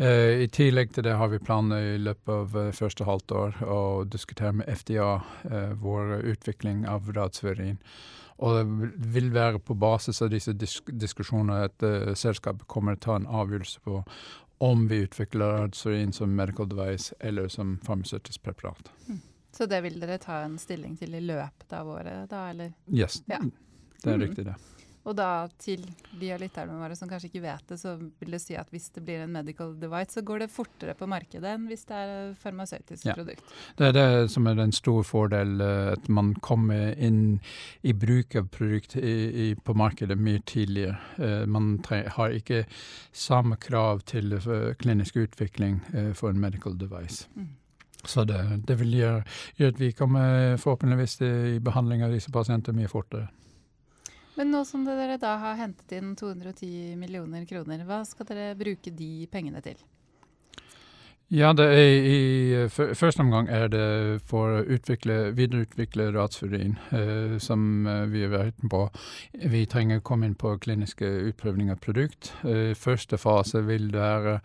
Uh, 0.00 0.40
I 0.40 0.48
tillegg 0.48 0.94
til 0.94 1.04
det 1.04 1.18
har 1.20 1.28
vi 1.28 1.40
planer 1.42 1.84
i 1.94 1.98
løpet 2.00 2.32
av 2.32 2.56
uh, 2.56 2.70
første 2.72 3.04
halvt 3.04 3.34
år 3.36 3.58
å 3.68 3.80
diskutere 4.08 4.54
med 4.56 4.68
FDA 4.72 5.18
eh, 5.44 5.74
vår 5.76 6.22
utvikling 6.32 6.86
av 6.88 7.10
radsverin. 7.12 7.76
Og 8.42 8.56
det 8.56 8.88
vil 9.14 9.28
være 9.34 9.60
på 9.60 9.76
basis 9.78 10.22
av 10.24 10.32
disse 10.32 10.54
disk 10.56 10.88
diskusjonene 10.88 11.68
at 11.68 11.84
selskapet 12.18 12.66
kommer 12.66 12.96
til 12.96 13.02
å 13.02 13.04
ta 13.04 13.18
en 13.20 13.28
avgjørelse 13.42 13.82
på 13.84 14.00
om 14.64 14.88
vi 14.90 15.02
utvikler 15.04 15.60
radsverin 15.60 16.14
som 16.16 16.34
medical 16.34 16.66
device 16.66 17.14
eller 17.20 17.52
som 17.52 17.76
farmasøytisk 17.84 18.42
preparat. 18.42 18.90
Mm. 19.06 19.20
Så 19.52 19.66
det 19.66 19.82
vil 19.84 20.00
dere 20.00 20.18
ta 20.18 20.40
en 20.42 20.56
stilling 20.58 20.96
til 20.96 21.14
i 21.14 21.22
løpet 21.22 21.72
av 21.76 21.88
året, 21.92 22.24
da, 22.30 22.48
eller? 22.50 22.72
Yes, 22.88 23.20
ja. 23.28 23.38
det 24.02 24.10
er 24.10 24.16
mm. 24.16 24.24
riktig 24.24 24.46
det. 24.48 24.54
Og 25.02 25.16
da 25.18 25.48
til 25.58 25.82
de 26.18 26.30
av 26.34 26.40
lytterne 26.42 26.76
våre 26.78 26.94
som 26.98 27.10
kanskje 27.10 27.30
ikke 27.30 27.42
vet 27.42 27.72
det, 27.72 27.78
så 27.80 27.96
vil 27.98 28.36
det 28.36 28.42
si 28.42 28.54
at 28.58 28.70
hvis 28.70 28.90
det 28.94 29.02
blir 29.02 29.24
en 29.24 29.32
medical 29.34 29.74
device, 29.80 30.14
så 30.14 30.22
går 30.26 30.44
det 30.44 30.50
fortere 30.54 30.94
på 30.98 31.08
markedet 31.10 31.56
enn 31.56 31.66
hvis 31.70 31.84
det 31.88 31.98
er 31.98 32.12
et 32.12 32.38
farmasøytisk 32.42 33.08
ja. 33.10 33.16
produkt. 33.18 33.54
Det 33.78 33.88
er 33.90 33.96
det 33.96 34.30
som 34.30 34.46
er 34.46 34.62
en 34.62 34.74
stor 34.74 35.02
fordel, 35.06 35.56
eh, 35.64 35.92
at 35.96 36.06
man 36.12 36.34
kommer 36.44 36.94
inn 36.94 37.40
i 37.82 37.94
bruk 37.96 38.36
av 38.38 38.46
produkt 38.54 38.96
i, 39.00 39.16
i, 39.46 39.48
på 39.58 39.74
markedet 39.78 40.18
mye 40.18 40.42
tidligere. 40.46 40.98
Uh, 41.18 41.42
man 41.50 41.74
har 41.88 42.36
ikke 42.36 42.64
samme 43.12 43.58
krav 43.60 44.04
til 44.06 44.36
uh, 44.38 44.72
klinisk 44.78 45.18
utvikling 45.18 45.80
for 46.14 46.30
en 46.30 46.40
medical 46.40 46.78
device. 46.78 47.26
Mm. 47.34 47.50
Så 48.04 48.24
det, 48.24 48.38
det, 48.66 48.78
vil 48.80 48.94
gjøre, 48.98 49.22
gjøre 49.58 49.74
at 49.74 49.80
vi 49.80 49.92
kommer 49.94 50.56
forhåpentligvis 50.58 51.20
i 51.22 51.60
behandling 51.62 52.02
av 52.02 52.14
disse 52.14 52.32
pasientene 52.34 52.82
mye 52.82 52.90
fortere. 52.90 53.28
Men 54.42 54.50
nå 54.50 54.64
som 54.66 54.82
dere 54.82 55.20
da 55.22 55.36
har 55.38 55.54
hentet 55.54 55.92
inn 55.94 56.16
210 56.18 56.96
millioner 56.98 57.44
kroner, 57.46 57.84
hva 57.86 58.00
skal 58.02 58.26
dere 58.26 58.56
bruke 58.58 58.90
de 58.90 59.28
pengene 59.30 59.60
til? 59.62 59.78
Ja, 61.30 61.52
det 61.54 61.68
er 61.70 62.08
i 62.10 62.16
første 62.66 63.22
omgang 63.22 63.46
er 63.46 63.70
det 63.70 63.84
for 64.26 64.58
å 64.58 64.64
utvikle, 64.66 65.30
videreutvikle 65.38 66.08
ratsfurin, 66.16 66.74
eh, 66.90 67.38
som 67.38 67.86
eh, 67.86 68.02
vi 68.10 68.26
har 68.26 68.34
vært 68.34 68.66
på. 68.74 68.82
Vi 69.54 69.62
trenger 69.70 70.02
å 70.02 70.04
komme 70.10 70.26
inn 70.26 70.34
på 70.34 70.56
kliniske 70.58 71.06
utprøvninger 71.30 71.78
av 71.78 71.80
produkt. 71.86 72.34
Eh, 72.42 72.74
første 72.74 73.22
fase 73.22 73.62
vil 73.70 73.92
være 73.94 74.40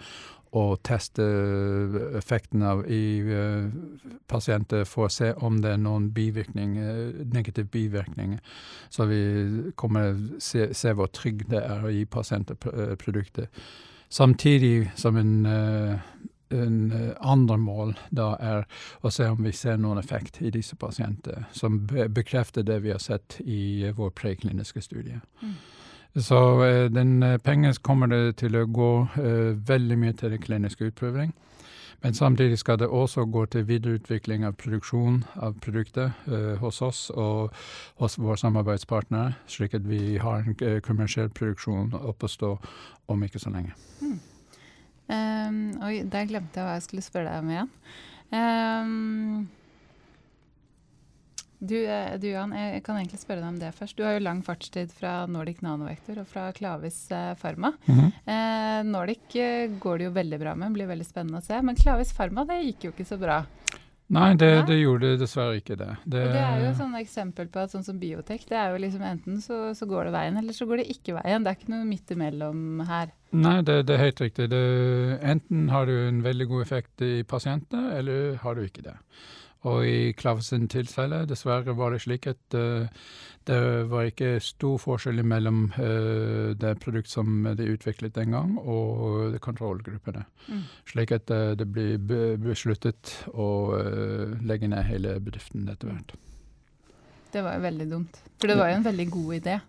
å 0.55 0.77
teste 0.83 1.23
effekten 2.17 2.63
av 2.63 2.85
i 2.91 3.19
uh, 3.27 3.67
pasienter 4.27 4.85
for 4.87 5.07
å 5.07 5.11
se 5.11 5.33
om 5.43 5.59
det 5.63 5.73
er 5.75 5.81
noen 5.81 6.09
bivirkning, 6.15 6.77
uh, 6.79 7.25
negative 7.33 7.67
bivirkninger. 7.73 8.39
Så 8.89 9.09
vi 9.09 9.21
kommer 9.75 10.15
se, 10.39 10.71
se 10.73 10.95
hvor 10.95 11.11
trygg 11.11 11.47
det 11.51 11.63
er 11.65 11.83
å 11.83 11.91
gi 11.91 12.05
pasienter. 12.05 12.57
Samtidig 14.09 14.91
som 14.95 15.19
en, 15.19 15.33
uh, 15.45 15.99
en 16.55 16.77
andre 17.19 17.57
mål 17.59 17.97
da 18.09 18.33
er 18.39 18.67
å 19.03 19.11
se 19.11 19.27
om 19.27 19.43
vi 19.43 19.51
ser 19.51 19.81
noen 19.83 19.99
effekt 19.99 20.39
i 20.41 20.51
disse 20.53 20.79
pasientene, 20.79 21.49
som 21.51 21.81
bekrefter 21.87 22.63
det 22.63 22.79
vi 22.85 22.95
har 22.95 23.03
sett 23.03 23.41
i 23.43 23.91
vår 23.95 24.15
prekliniske 24.15 24.85
studie. 24.85 25.19
Mm. 25.41 25.57
Så 26.17 26.63
eh, 26.65 26.86
den 26.89 27.39
pengen 27.43 27.74
kommer 27.81 28.09
det 28.09 28.39
til 28.41 28.55
å 28.57 28.65
gå 28.65 28.91
eh, 29.21 29.51
veldig 29.69 29.97
mye 30.01 30.15
til 30.17 30.38
klinisk 30.41 30.81
utprøving. 30.81 31.33
Men 32.01 32.13
samtidig 32.13 32.59
skal 32.62 32.77
det 32.79 32.88
også 32.88 33.25
gå 33.25 33.45
til 33.45 33.65
videreutvikling 33.65 34.45
av 34.45 34.53
produksjon 34.62 35.24
av 35.41 35.55
produkter 35.62 36.12
uh, 36.27 36.53
hos 36.62 36.77
oss 36.86 37.00
og 37.09 37.55
hos 37.97 38.19
våre 38.21 38.38
samarbeidspartnere, 38.38 39.33
slik 39.50 39.74
at 39.74 39.88
vi 39.89 40.19
har 40.21 40.45
en 40.45 40.81
kommersiell 40.86 41.31
produksjon 41.33 41.95
oppe 41.97 42.29
å 42.29 42.33
stå 42.36 42.51
om 43.09 43.25
ikke 43.25 43.41
så 43.41 43.50
lenge. 43.50 43.74
Mm. 44.01 44.19
Um, 45.09 45.59
oi, 45.88 46.03
der 46.05 46.29
glemte 46.29 46.59
jeg 46.59 46.67
hva 46.67 46.77
jeg 46.77 46.86
skulle 46.86 47.05
spørre 47.07 47.33
deg 47.33 47.41
om 47.41 47.53
igjen. 47.55 47.74
Um, 48.29 49.47
du, 51.59 51.77
eh, 51.85 52.13
du, 52.21 52.27
Jan, 52.29 52.53
jeg 52.53 52.83
kan 52.85 52.99
egentlig 52.99 53.19
spørre 53.21 53.41
deg 53.41 53.49
om 53.49 53.59
det 53.61 53.73
først. 53.77 53.97
Du 53.97 54.05
har 54.05 54.17
jo 54.17 54.25
lang 54.25 54.43
fartstid 54.45 54.91
fra 54.93 55.19
Nordic 55.31 55.63
Nanovektor 55.65 56.21
og 56.21 56.29
fra 56.29 56.49
Klavis 56.53 56.99
eh, 57.11 57.33
Pharma. 57.41 57.73
Mm 57.87 57.95
-hmm. 57.99 58.11
eh, 58.33 58.83
Nordic 58.85 59.35
eh, 59.35 59.69
går 59.79 59.97
det 59.97 60.05
jo 60.05 60.11
veldig 60.11 60.39
bra 60.39 60.55
med, 60.55 60.73
blir 60.73 60.87
veldig 60.87 61.05
spennende 61.05 61.39
å 61.39 61.45
se. 61.45 61.61
Men 61.61 61.75
Klavis 61.75 62.13
Pharma 62.13 62.45
det 62.45 62.61
gikk 62.63 62.83
jo 62.83 62.91
ikke 62.91 63.05
så 63.05 63.17
bra. 63.17 63.45
Nei, 64.07 64.35
det, 64.35 64.67
det 64.67 64.77
gjorde 64.79 65.17
dessverre 65.19 65.57
ikke 65.59 65.75
det. 65.75 65.89
det. 66.05 66.21
Og 66.27 66.33
det 66.33 66.43
er 66.43 66.61
jo 66.63 66.69
et 66.71 67.01
eksempel 67.01 67.47
på 67.51 67.59
at 67.59 67.71
sånn 67.71 67.83
som 67.83 67.97
biotek, 67.99 68.45
det 68.47 68.55
er 68.55 68.71
jo 68.71 68.77
liksom 68.77 69.01
enten 69.03 69.41
så, 69.41 69.73
så, 69.75 69.85
går 69.85 70.07
det 70.07 70.13
veien, 70.15 70.37
eller 70.37 70.55
så 70.55 70.65
går 70.65 70.77
det 70.77 70.87
ikke 70.93 71.17
veien. 71.17 71.43
Det 71.43 71.51
er 71.51 71.57
ikke 71.59 71.73
noe 71.73 71.87
midt 71.89 72.13
imellom 72.15 72.85
her. 72.87 73.11
Nei, 73.35 73.61
det, 73.67 73.81
det 73.87 73.97
er 73.97 74.05
helt 74.05 74.21
riktig. 74.21 74.47
enten 75.21 75.67
har 75.69 75.85
du 75.85 76.07
en 76.07 76.23
veldig 76.23 76.47
god 76.47 76.61
effekt 76.61 77.01
i 77.01 77.23
pasientene, 77.23 77.97
eller 77.97 78.39
har 78.45 78.55
du 78.55 78.63
ikke 78.63 78.85
det. 78.85 78.95
Og 79.65 79.87
i 79.87 80.11
Klavs 80.17 80.51
tilfelle, 80.69 81.23
dessverre, 81.25 81.73
var 81.75 81.93
det 81.93 82.03
slik 82.03 82.27
at 82.29 82.55
uh, 82.55 82.85
det 83.47 83.59
var 83.89 84.09
ikke 84.09 84.37
stor 84.43 84.77
forskjell 84.81 85.23
mellom 85.25 85.71
uh, 85.79 86.53
det 86.59 86.75
produkt 86.83 87.09
som 87.09 87.47
de 87.57 87.71
utviklet 87.73 88.15
den 88.15 88.35
gang, 88.35 88.57
og 88.59 89.33
de 89.33 89.41
kontrollgruppene. 89.41 90.25
Mm. 90.47 90.61
Slik 90.91 91.15
at 91.15 91.33
uh, 91.33 91.55
det 91.57 91.67
blir 91.71 91.97
besluttet 92.43 93.15
å 93.33 93.49
legge 94.45 94.69
ned 94.69 94.85
hele 94.85 95.17
bedriften 95.23 95.67
etter 95.71 95.89
hvert. 95.89 96.13
Det 97.33 97.41
var 97.43 97.57
jo 97.57 97.65
veldig 97.65 97.89
dumt, 97.89 98.21
for 98.37 98.49
det 98.49 98.55
var 98.59 98.71
jo 98.71 98.77
en 98.77 98.87
veldig 98.87 99.09
god 99.11 99.33
idé. 99.41 99.59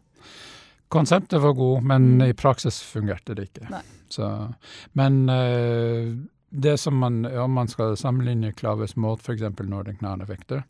Konseptet 0.89 1.41
var 1.43 1.53
god, 1.57 1.85
men 1.85 2.05
mm. 2.17 2.27
i 2.31 2.37
praksis 2.37 2.79
fungerte 2.85 3.35
det 3.37 3.51
ikke. 3.51 3.81
Så, 4.09 4.29
men 4.97 5.19
det 6.51 6.79
som 6.79 6.99
man, 6.99 7.25
Om 7.25 7.53
man 7.53 7.69
skal 7.69 7.97
sammenligne 7.97 8.53
Klaves 8.53 8.97
mot 8.97 9.21
f.eks. 9.21 9.43
Nordic 9.61 10.01
Nanevekter, 10.01 10.63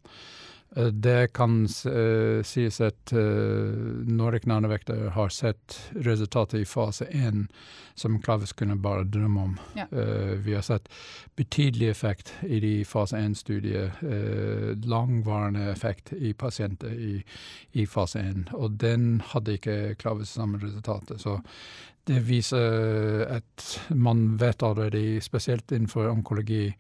eh, 0.77 0.87
det 0.87 1.33
kan 1.33 1.63
uh, 1.87 2.43
sies 2.43 2.81
at 2.81 3.13
Nordic 3.13 4.47
Nanevekter 4.47 5.09
har 5.15 5.29
sett 5.29 5.79
resultatet 5.95 6.61
i 6.61 6.65
fase 6.65 7.05
1 7.05 7.47
som 7.95 8.21
Klaves 8.23 8.53
kunne 8.53 8.77
bare 8.77 9.05
drømme 9.05 9.41
om. 9.43 9.55
Ja. 9.75 9.87
Vi 10.39 10.55
har 10.55 10.63
sett 10.63 10.87
betydelig 11.35 11.89
effekt 11.91 12.31
i 12.47 12.61
de 12.61 12.85
fase 12.85 13.17
1-studiet. 13.17 13.99
langvarende 14.87 15.65
effekt 15.73 16.13
i 16.13 16.33
pasienter 16.33 16.95
i, 16.95 17.25
i, 17.73 17.87
fase 17.87 18.21
1. 18.21 18.55
Og 18.55 18.79
den 18.79 19.21
hadde 19.33 19.59
ikke 19.59 19.97
Klaves 19.99 20.31
samme 20.31 20.63
resultatet. 20.63 21.21
Så 21.21 21.41
det 22.09 22.23
viser 22.25 23.27
at 23.37 23.65
man 23.93 24.37
vet 24.41 24.63
allerede, 24.65 25.21
spesielt 25.21 25.73
innenfor 25.73 26.09
onkologi, 26.09 26.71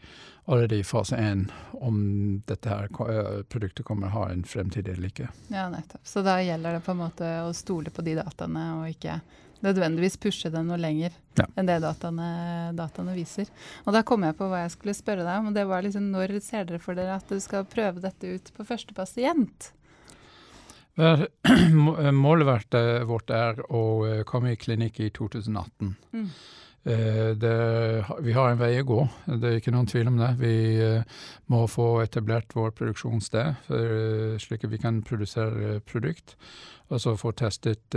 allerede 0.48 0.78
i 0.80 0.84
fase 0.84 1.16
én, 1.16 1.50
om 1.72 1.98
dette 2.48 2.70
her 2.72 2.88
produktet 3.52 3.84
kommer 3.84 4.08
å 4.08 4.14
ha 4.14 4.30
en 4.32 4.46
fremtid 4.48 4.88
eller 4.88 5.12
ikke. 5.12 5.28
Ja, 5.52 5.66
nettopp. 5.68 6.00
Så 6.08 6.24
da 6.24 6.38
gjelder 6.40 6.78
det 6.78 6.86
på 6.86 6.94
en 6.94 7.02
måte 7.02 7.28
å 7.44 7.52
stole 7.52 7.92
på 7.92 8.04
de 8.06 8.16
dataene, 8.16 8.64
og 8.78 8.88
ikke 8.88 9.18
nødvendigvis 9.60 10.16
pushe 10.22 10.48
det 10.54 10.62
noe 10.64 10.78
lenger 10.80 11.12
ja. 11.36 11.44
enn 11.58 11.68
det 11.68 11.80
dataene, 11.84 12.28
dataene, 12.78 13.12
viser. 13.18 13.50
Og 13.84 13.92
da 13.92 14.00
kom 14.06 14.24
jeg 14.24 14.36
på 14.38 14.48
hva 14.48 14.62
jeg 14.64 14.76
skulle 14.78 14.96
spørre 14.96 15.26
deg 15.26 15.42
om, 15.42 15.50
og 15.50 15.58
det 15.58 15.66
var 15.68 15.84
liksom 15.84 16.08
når 16.14 16.38
ser 16.44 16.68
dere 16.68 16.80
for 16.80 16.96
dere 16.96 17.18
at 17.18 17.28
du 17.28 17.36
skal 17.42 17.68
prøve 17.68 18.00
dette 18.00 18.32
ut 18.38 18.52
på 18.56 18.66
første 18.68 18.96
pasient? 18.96 19.74
Målet 22.12 22.46
vårt 23.06 23.30
er 23.30 23.60
å 23.70 23.82
eh, 24.06 24.22
komme 24.26 24.54
i 24.54 24.58
klinikk 24.58 24.98
i 25.00 25.10
2018. 25.14 25.92
Mm. 26.12 26.24
Eh, 26.88 27.28
det, 27.38 27.52
vi 28.26 28.34
har 28.34 28.50
en 28.50 28.58
vei 28.58 28.72
å 28.80 28.86
gå, 28.88 29.04
det 29.38 29.50
er 29.50 29.60
ikke 29.60 29.74
noen 29.74 29.86
tvil 29.90 30.10
om 30.10 30.16
det. 30.18 30.32
Vi 30.40 30.56
eh, 30.82 31.20
må 31.52 31.66
få 31.70 32.00
etablert 32.02 32.56
vår 32.56 32.74
produksjonssted, 32.80 33.68
slik 34.42 34.66
at 34.66 34.72
vi 34.72 34.80
kan 34.82 35.02
produsere 35.06 35.78
produkt. 35.86 36.34
Og 36.88 37.02
så 37.04 37.12
få 37.20 37.34
testet 37.36 37.92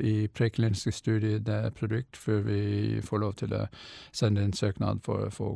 i 0.00 0.24
prekliniske 0.32 0.94
studier 0.96 1.42
det 1.44 1.74
produkt, 1.76 2.16
før 2.16 2.38
vi 2.46 2.60
får 3.04 3.20
lov 3.20 3.34
til 3.36 3.52
å 3.52 3.66
sende 4.16 4.40
inn 4.40 4.54
søknad 4.56 5.02
for 5.04 5.26
å 5.26 5.34
få 5.34 5.50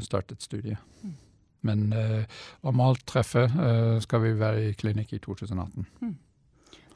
startet 0.00 0.40
studiet. 0.40 0.80
Mm. 1.04 1.12
Men 1.68 1.84
om 2.64 2.80
alt 2.80 3.04
treffer, 3.04 3.52
skal 4.00 4.24
vi 4.24 4.32
være 4.40 4.70
i 4.70 4.72
klinikk 4.80 5.12
i 5.12 5.20
2018. 5.20 5.84
Mm. 6.00 6.16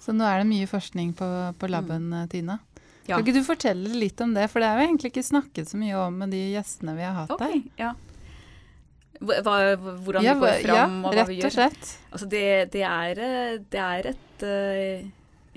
Så 0.07 0.15
nå 0.15 0.23
er 0.23 0.39
det 0.39 0.47
mye 0.47 0.71
forskning 0.71 1.13
på, 1.19 1.29
på 1.59 1.69
laben, 1.71 2.11
mm. 2.13 2.19
Eh, 2.21 2.27
Tina. 2.31 2.61
Ja. 3.07 3.17
Kan 3.17 3.25
ikke 3.25 3.41
du 3.41 3.47
fortelle 3.47 3.91
litt 3.99 4.21
om 4.23 4.35
det? 4.35 4.47
For 4.53 4.63
det 4.63 4.69
er 4.69 4.79
jo 4.79 4.89
egentlig 4.89 5.13
ikke 5.13 5.27
snakket 5.27 5.71
så 5.71 5.79
mye 5.79 5.99
om 5.99 6.21
med 6.23 6.35
de 6.35 6.43
gjestene 6.55 6.95
vi 6.95 7.07
har 7.07 7.17
hatt 7.21 7.35
okay, 7.35 7.61
her. 7.61 7.89
Ja. 7.89 7.93
Hva, 9.17 9.57
hvordan 10.05 10.25
ja, 10.27 10.35
vi 10.37 10.45
går 10.45 10.59
fram, 10.63 10.97
ja, 11.01 11.09
og 11.09 11.15
hva 11.17 11.27
vi 11.27 11.39
gjør. 11.39 11.47
Rett 11.47 11.51
og 11.51 11.57
slett. 11.57 11.93
Altså 12.13 12.29
det, 12.31 12.47
det, 12.75 12.85
er, 12.87 13.23
eh, 13.27 13.59
det, 13.75 13.83
er, 13.83 14.11
et 14.13 14.47
uh, 14.47 15.09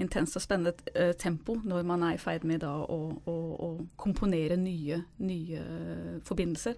intenst 0.02 0.40
og 0.40 0.46
spennende 0.46 0.74
uh, 0.96 1.14
tempo 1.20 1.60
når 1.62 1.86
man 1.90 2.06
er 2.08 2.18
i 2.18 2.22
ferd 2.22 2.46
med 2.50 2.64
da, 2.64 2.72
å, 2.74 3.00
å, 3.30 3.38
å, 3.68 3.72
komponere 4.02 4.58
nye, 4.58 5.02
nye 5.22 5.66
forbindelser. 6.26 6.78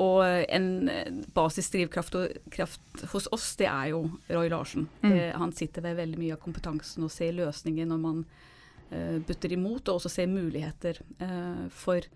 Og 0.00 0.24
en 0.24 0.88
basisdrivkraft 1.36 2.14
hos 3.12 3.28
oss, 3.34 3.50
det 3.60 3.68
er 3.68 3.90
jo 3.92 4.06
Roy 4.30 4.48
Larsen. 4.48 4.88
Mm. 5.02 5.10
Det, 5.10 5.24
han 5.36 5.52
sitter 5.52 5.84
ved 5.84 5.98
veldig 6.00 6.20
mye 6.20 6.36
av 6.36 6.40
kompetansen 6.40 7.04
og 7.04 7.12
ser 7.12 7.34
løsninger 7.36 7.88
når 7.90 8.00
man 8.00 8.22
uh, 8.24 9.18
butter 9.26 9.52
imot, 9.52 9.88
og 9.88 10.00
også 10.00 10.14
ser 10.14 10.32
muligheter 10.32 11.02
uh, 11.20 11.66
for, 11.68 12.08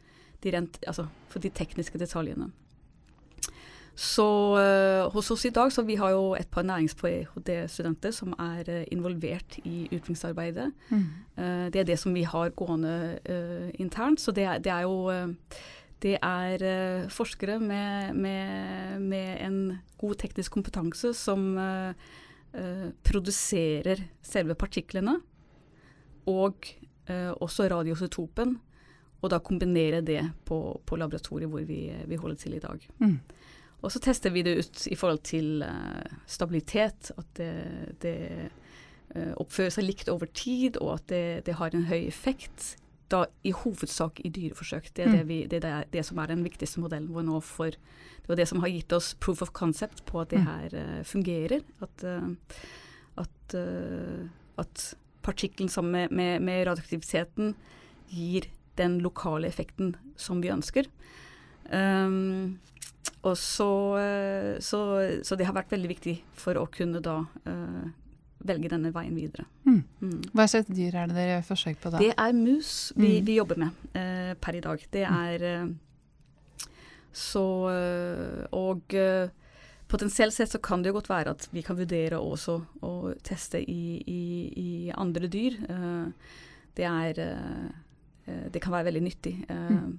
de 0.43 0.55
rent, 0.57 0.81
altså, 0.87 1.09
for, 1.29 1.45
de 1.45 1.53
tekniske 1.53 2.01
detaljene. 2.01 2.49
Så 3.97 4.25
uh, 4.57 5.13
hos 5.13 5.31
oss 5.33 5.45
i 5.49 5.53
dag 5.53 5.69
så 5.73 5.85
vi 5.85 6.01
har 6.01 6.17
jo 6.17 6.35
et 6.37 6.49
par 6.53 6.65
nærings-ph.d.-studenter 6.65 8.13
som 8.13 8.33
er 8.41 8.87
involvert 8.93 9.61
i 9.65 9.87
utviklingsarbeidet. 9.91 10.73
Mm. 10.89 11.07
det 11.73 11.81
er 11.81 11.89
det 11.89 11.99
som 12.01 12.15
vi 12.15 12.23
har 12.25 12.57
gående 12.57 13.19
internt, 13.79 14.21
så 14.21 14.33
det 14.33 14.45
er, 14.45 14.59
det 14.65 14.73
er 14.73 14.89
jo 14.89 15.11
det 16.05 16.17
er 16.21 16.63
uh, 16.63 17.09
forskere 17.13 17.59
med, 17.61 18.13
med, 18.15 19.01
med, 19.01 19.29
en 19.41 19.59
god 19.99 20.19
teknisk 20.21 20.53
kompetanse 20.59 21.15
som 21.17 21.55
uh, 21.57 21.97
uh, 22.57 22.89
produserer 23.07 24.05
selve 24.23 24.55
partiklene, 24.55 25.21
og 26.27 26.75
også 27.07 27.69
radiosotopen. 27.71 28.57
og 29.23 29.31
da 29.31 29.39
kombinere 29.39 30.01
det 30.03 30.25
på, 30.45 30.57
på 30.87 30.97
laboratoriet 30.97 31.49
hvor 31.49 31.63
vi, 31.63 31.93
vi, 32.07 32.17
holder 32.17 32.37
til 32.37 32.55
i 32.55 32.59
dag. 32.59 32.89
Mm. 32.99 33.21
Og 33.83 33.93
så 33.93 34.01
tester 34.03 34.31
vi 34.35 34.43
det 34.43 34.57
ut 34.59 34.87
i 34.91 34.97
forhold 34.97 35.23
til 35.23 35.63
stabilitet, 36.27 37.13
at 37.17 37.27
det, 37.39 37.53
det 38.03 38.51
oppfører 39.39 39.71
seg 39.71 39.87
likt 39.87 40.11
over 40.11 40.27
tid, 40.27 40.81
og 40.83 40.97
at 40.97 41.07
det, 41.09 41.47
det 41.47 41.55
har 41.55 41.71
en 41.71 41.87
høy 41.87 42.09
effekt 42.09 42.75
da 43.13 43.23
i 43.47 43.53
hovedsak 43.55 44.21
i 44.25 44.31
dyreforsøk. 44.35 44.91
Det 44.97 45.05
er, 45.05 45.11
mm. 45.11 45.17
det, 45.17 45.25
vi, 45.29 45.39
det, 45.51 45.63
er 45.65 45.87
det, 45.93 46.05
som 46.07 46.19
er 46.19 46.33
den 46.33 46.43
viktigste 46.47 46.83
modellen 46.83 47.13
vår 47.15 47.27
nå 47.29 47.41
for 47.45 47.77
Det 47.77 48.31
var 48.31 48.41
det 48.41 48.49
som 48.51 48.63
har 48.65 48.73
gitt 48.73 48.93
oss 48.97 49.13
proof 49.23 49.43
of 49.45 49.53
concept 49.55 50.05
på 50.09 50.21
at 50.25 50.33
det 50.35 50.43
mm. 50.43 50.47
her 50.51 50.75
uh, 50.75 51.03
fungerer. 51.07 51.63
At, 51.85 52.05
uh, 52.05 52.59
at, 53.23 53.55
uh, 53.55 54.27
at 54.59 54.87
partikkelen 55.23 55.71
sammen 55.71 55.93
med, 55.93 56.11
med, 56.11 56.43
med, 56.43 56.67
radioaktiviteten 56.67 57.55
gir 58.11 58.51
den 58.77 58.99
lokale 59.05 59.49
effekten 59.49 59.95
som 60.17 60.43
vi 60.43 60.51
ønsker. 60.51 60.91
Um, 61.71 62.59
og 63.23 63.35
så, 63.39 63.71
så, 64.63 64.81
så, 65.27 65.37
det 65.39 65.47
har 65.49 65.55
vært 65.57 65.73
veldig 65.73 65.89
viktig 65.91 66.13
for 66.39 66.59
å 66.61 66.67
kunne 66.71 67.01
da 67.03 67.17
velge 68.49 68.71
denne 68.73 68.93
veien 68.95 69.17
videre. 69.17 69.47
Mm. 69.67 69.81
Mm. 70.01 70.21
Hva 70.37 70.47
slags 70.51 70.71
dyr 70.71 70.95
er 70.95 71.09
det 71.11 71.17
dere 71.17 71.37
gjør 71.37 71.49
forsøk 71.51 71.81
på 71.83 71.93
da? 71.93 72.03
Det 72.03 72.13
er 72.13 72.37
mus 72.37 72.71
vi, 72.97 73.17
mm. 73.17 73.27
vi 73.27 73.39
jobber 73.39 73.61
med 73.63 73.99
eh, 73.99 74.33
per 74.41 74.59
i 74.59 74.63
dag. 74.65 74.85
Det 74.93 75.03
mm. 75.07 75.19
er 75.25 75.47
eh, 75.51 75.67
så 77.17 77.47
Og 78.53 78.95
eh, 78.95 79.31
potensielt 79.89 80.35
sett 80.37 80.53
så 80.53 80.61
kan 80.61 80.83
det 80.83 80.91
jo 80.91 80.99
godt 80.99 81.09
være 81.09 81.33
at 81.37 81.49
vi 81.55 81.63
kan 81.65 81.79
vurdere 81.79 82.19
også 82.21 82.59
å 82.85 82.93
teste 83.25 83.63
i, 83.63 83.97
i, 84.03 84.23
i 84.61 84.71
andre 84.93 85.31
dyr. 85.31 85.57
det 86.77 86.85
er 86.85 87.23
Det 88.27 88.61
kan 88.61 88.75
være 88.75 88.91
veldig 88.91 89.03
nyttig. 89.07 89.35
Mm. 89.49 89.97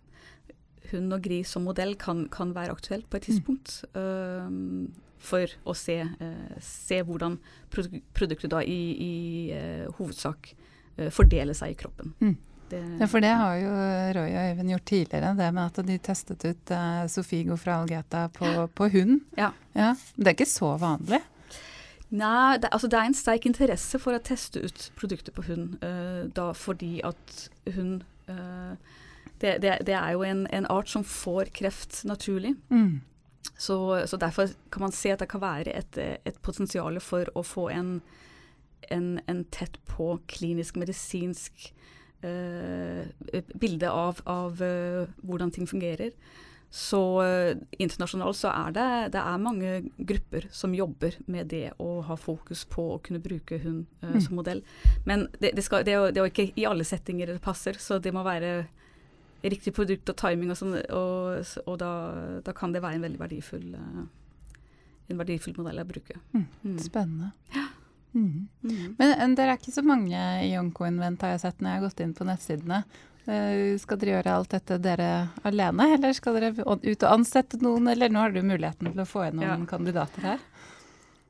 Hund 0.92 1.16
og 1.16 1.24
gris 1.24 1.50
som 1.56 1.66
modell 1.66 1.96
kan, 1.96 2.28
kan 2.30 2.54
være 2.56 2.76
aktuelt 2.76 3.10
på 3.10 3.18
et 3.18 3.24
mm. 3.24 3.32
tidspunkt. 3.32 3.82
Mm 3.96 5.07
for 5.20 5.52
å 5.66 5.76
se, 5.78 6.00
eh, 6.02 6.58
se 6.64 7.02
hvordan 7.06 7.38
produktet 7.70 8.52
da 8.52 8.62
i, 8.64 8.82
i 9.04 9.14
uh, 9.54 9.88
hovedsak 9.98 10.52
uh, 11.00 11.10
fordeler 11.14 11.58
seg 11.58 11.74
i 11.74 11.80
kroppen. 11.80 12.14
Mm. 12.22 12.36
Det, 12.68 12.82
ja, 13.00 13.08
for 13.08 13.24
det 13.24 13.32
har 13.40 13.56
jo 13.62 13.72
Roy 14.18 14.34
og 14.36 14.50
Øyvind 14.50 14.74
gjort 14.74 14.86
tidligere, 14.92 15.32
det 15.40 15.48
med 15.56 15.64
at 15.64 15.88
de 15.88 15.98
testet 16.04 16.44
ut 16.44 16.74
uh, 16.76 17.06
Sofigo 17.12 17.56
fra 17.60 17.80
Algeta 17.82 18.28
på, 18.36 18.68
på 18.76 18.90
hund. 18.98 19.22
Ja. 19.40 19.54
ja. 19.78 19.94
Det 20.16 20.34
er 20.34 20.36
ikke 20.36 20.50
så 20.52 20.74
vanlig? 20.82 21.22
Nei, 22.08 22.58
det, 22.60 22.72
altså 22.72 22.88
det 22.92 23.00
er 23.00 23.10
en 23.10 23.18
sterk 23.20 23.48
interesse 23.50 24.00
for 24.00 24.16
å 24.16 24.24
teste 24.24 24.62
ut 24.64 24.86
produkter 25.00 25.36
på 25.36 25.44
hund, 25.50 25.76
da 26.32 26.46
fordi 26.56 27.02
at 27.04 27.34
hund 27.76 28.06
det, 29.42 29.58
det, 29.60 29.74
det, 29.86 29.96
er 29.96 30.14
jo 30.16 30.24
en, 30.24 30.46
en, 30.56 30.68
art 30.72 30.88
som 30.88 31.04
får 31.04 31.52
kreft 31.56 32.00
naturlig. 32.08 32.54
Mm. 32.72 33.02
Så, 33.58 34.08
så, 34.08 34.18
derfor 34.22 34.52
kan 34.70 34.86
man 34.86 34.94
se 34.94 35.12
at 35.12 35.24
det 35.24 35.30
kan 35.32 35.42
være 35.42 35.74
et, 35.74 35.98
et 35.98 36.42
potensial 36.46 37.00
for 37.02 37.30
å 37.34 37.42
få 37.42 37.70
en, 37.74 37.96
en, 38.94 39.08
en 39.26 39.46
tett 39.50 39.80
på 39.90 40.12
klinisk 40.30 40.78
medisinsk 40.78 41.72
uh, 42.26 43.06
bilde 43.58 43.90
av, 43.90 44.22
av 44.30 44.62
uh, 44.62 45.10
hvordan 45.26 45.52
ting 45.52 45.66
fungerer. 45.70 46.14
Så 46.70 47.02
uh, 47.24 47.58
internasjonalt 47.80 48.38
så 48.38 48.52
er 48.52 48.78
det, 48.78 48.88
det 49.16 49.26
er 49.26 49.42
mange 49.42 49.76
grupper 49.98 50.50
som 50.54 50.76
jobber 50.78 51.18
med 51.26 51.50
det 51.50 51.72
å 51.82 52.02
ha 52.06 52.18
fokus 52.20 52.66
på 52.70 52.92
å 52.94 53.02
kunne 53.02 53.24
bruke 53.24 53.58
hund 53.64 53.88
mm. 54.04 54.20
som 54.22 54.38
modell. 54.38 54.62
Men 55.08 55.32
det, 55.40 55.56
det, 55.58 55.66
skal, 55.66 55.88
det, 55.88 55.96
er 55.96 56.02
jo, 56.04 56.12
det 56.12 56.22
er 56.22 56.28
jo 56.28 56.34
ikke 56.36 56.52
i 56.54 56.70
alle 56.70 56.86
settinger 56.86 57.34
det 57.34 57.42
passer, 57.42 57.80
så 57.82 57.98
det 57.98 58.14
må 58.14 58.26
være 58.28 58.68
riktig 59.42 59.74
produkt 59.76 60.10
og 60.12 60.18
timing 60.20 60.54
og 60.54 60.60
sånn, 60.60 60.78
og, 60.94 61.58
og 61.66 61.76
da, 61.82 61.92
da, 62.46 62.54
kan 62.58 62.74
det 62.74 62.84
være 62.84 63.00
en 63.00 63.08
veldig 63.08 63.22
verdifull, 63.22 63.68
uh, 63.76 64.62
en 65.08 65.20
verdifull 65.22 65.58
modell 65.60 65.84
å 65.84 65.88
bruke. 65.88 66.18
Mm. 66.34 66.48
Mm. 66.64 66.80
Spennende. 66.84 67.34
Ja. 67.56 67.68
Mm. 68.14 68.48
mm. 68.64 68.96
Men 68.98 69.36
dere 69.38 69.54
er 69.54 69.60
ikke 69.60 69.76
så 69.76 69.84
mange 69.86 70.18
i 70.42 70.56
Onkoinvent 70.58 71.22
har 71.22 71.36
jeg 71.36 71.44
sett 71.44 71.60
når 71.62 71.70
jeg 71.70 71.80
har 71.80 71.86
gått 71.86 72.02
inn 72.06 72.16
på 72.18 72.28
nettsidene. 72.28 72.82
Uh, 73.28 73.76
skal 73.82 74.00
dere 74.00 74.18
gjøre 74.18 74.38
alt 74.40 74.54
dette 74.56 74.80
dere 74.82 75.12
alene, 75.48 75.90
eller 75.98 76.16
skal 76.16 76.40
dere 76.40 76.54
ut 76.56 76.88
og 77.04 77.10
ansette 77.12 77.60
noen? 77.62 77.92
Eller 77.92 78.12
nå 78.12 78.24
har 78.24 78.34
du 78.34 78.42
muligheten 78.42 78.94
til 78.94 79.04
å 79.04 79.10
få 79.10 79.28
inn 79.28 79.42
noen 79.42 79.68
ja. 79.68 79.70
kandidater 79.70 80.32
her. 80.34 80.48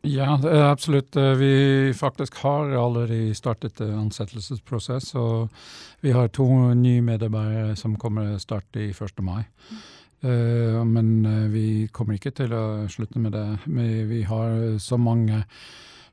Ja, 0.02 0.40
absolutt. 0.72 1.16
Eh, 1.16 1.34
vi 1.40 1.94
faktisk 1.98 2.36
har 2.44 2.70
allerede 2.70 3.36
startet 3.36 3.82
ansettelsesprosess. 3.82 5.16
Og 5.16 5.50
vi 6.02 6.12
har 6.12 6.28
to 6.28 6.48
nye 6.74 7.02
medarbeidere 7.02 7.76
som 7.76 7.98
kommer 8.00 8.30
til 8.30 8.38
å 8.38 8.44
starte 8.46 8.86
i 8.86 8.92
1. 8.92 9.24
mai. 9.26 9.44
Uh, 10.26 10.82
men 10.82 11.28
vi 11.54 11.88
kommer 11.94 12.16
ikke 12.18 12.32
til 12.34 12.54
å 12.58 12.88
slutte 12.90 13.20
med 13.22 13.36
det. 13.38 13.46
Vi, 14.10 14.24
har 14.26 14.80
så 14.82 14.98
mange 14.98 15.44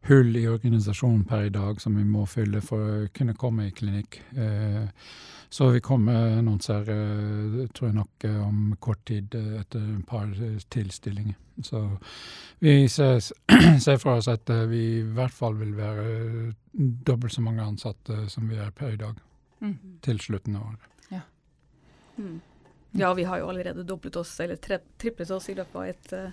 hull 0.09 0.37
i 0.37 0.47
organisasjonen 0.49 1.25
per 1.29 1.47
i 1.47 1.53
dag 1.55 1.81
som 1.83 1.97
vi 1.97 2.05
må 2.05 2.27
fylle 2.27 2.61
for 2.65 2.83
å 2.83 3.07
kunne 3.15 3.37
komme 3.39 3.69
i 3.69 3.75
klinikk. 3.77 4.21
Uh, 4.37 4.87
så 5.55 5.69
vi 5.71 5.83
kommer 5.85 6.39
annonsere, 6.41 6.95
tror 7.77 7.89
jeg 7.89 7.95
nok, 7.95 8.25
om 8.43 8.63
kort 8.83 9.05
tid 9.07 9.37
etter 9.37 9.85
et 9.85 10.07
par 10.09 10.33
tilstillinger. 10.75 11.37
Så 11.63 11.85
vi 12.59 12.89
ser, 12.91 13.21
ser 13.85 14.01
for 14.03 14.19
oss 14.19 14.27
at 14.33 14.51
vi 14.67 14.81
i 14.97 15.05
hvert 15.15 15.37
fall 15.37 15.55
vil 15.61 15.77
være 15.79 16.09
dobbelt 16.75 17.37
så 17.37 17.45
mange 17.47 17.63
ansatte 17.63 18.25
som 18.33 18.51
vi 18.51 18.59
er 18.59 18.75
per 18.75 18.97
i 18.97 18.99
dag. 19.05 19.23
Mm. 19.63 19.79
Til 20.03 20.19
slutten 20.27 20.59
av 20.59 20.67
året. 20.73 20.91
Mm. 22.17 22.41
Ja, 22.91 23.15
vi 23.15 23.25
har 23.25 23.39
jo 23.39 23.49
allerede 23.49 23.83
doblet 23.83 24.17
oss, 24.17 24.41
eller 24.41 24.57
tre, 24.57 24.79
triplet 24.97 25.31
oss 25.31 25.49
i 25.49 25.55
løpet 25.55 25.77
av 25.77 25.87
et, 25.87 26.13
eh, 26.13 26.31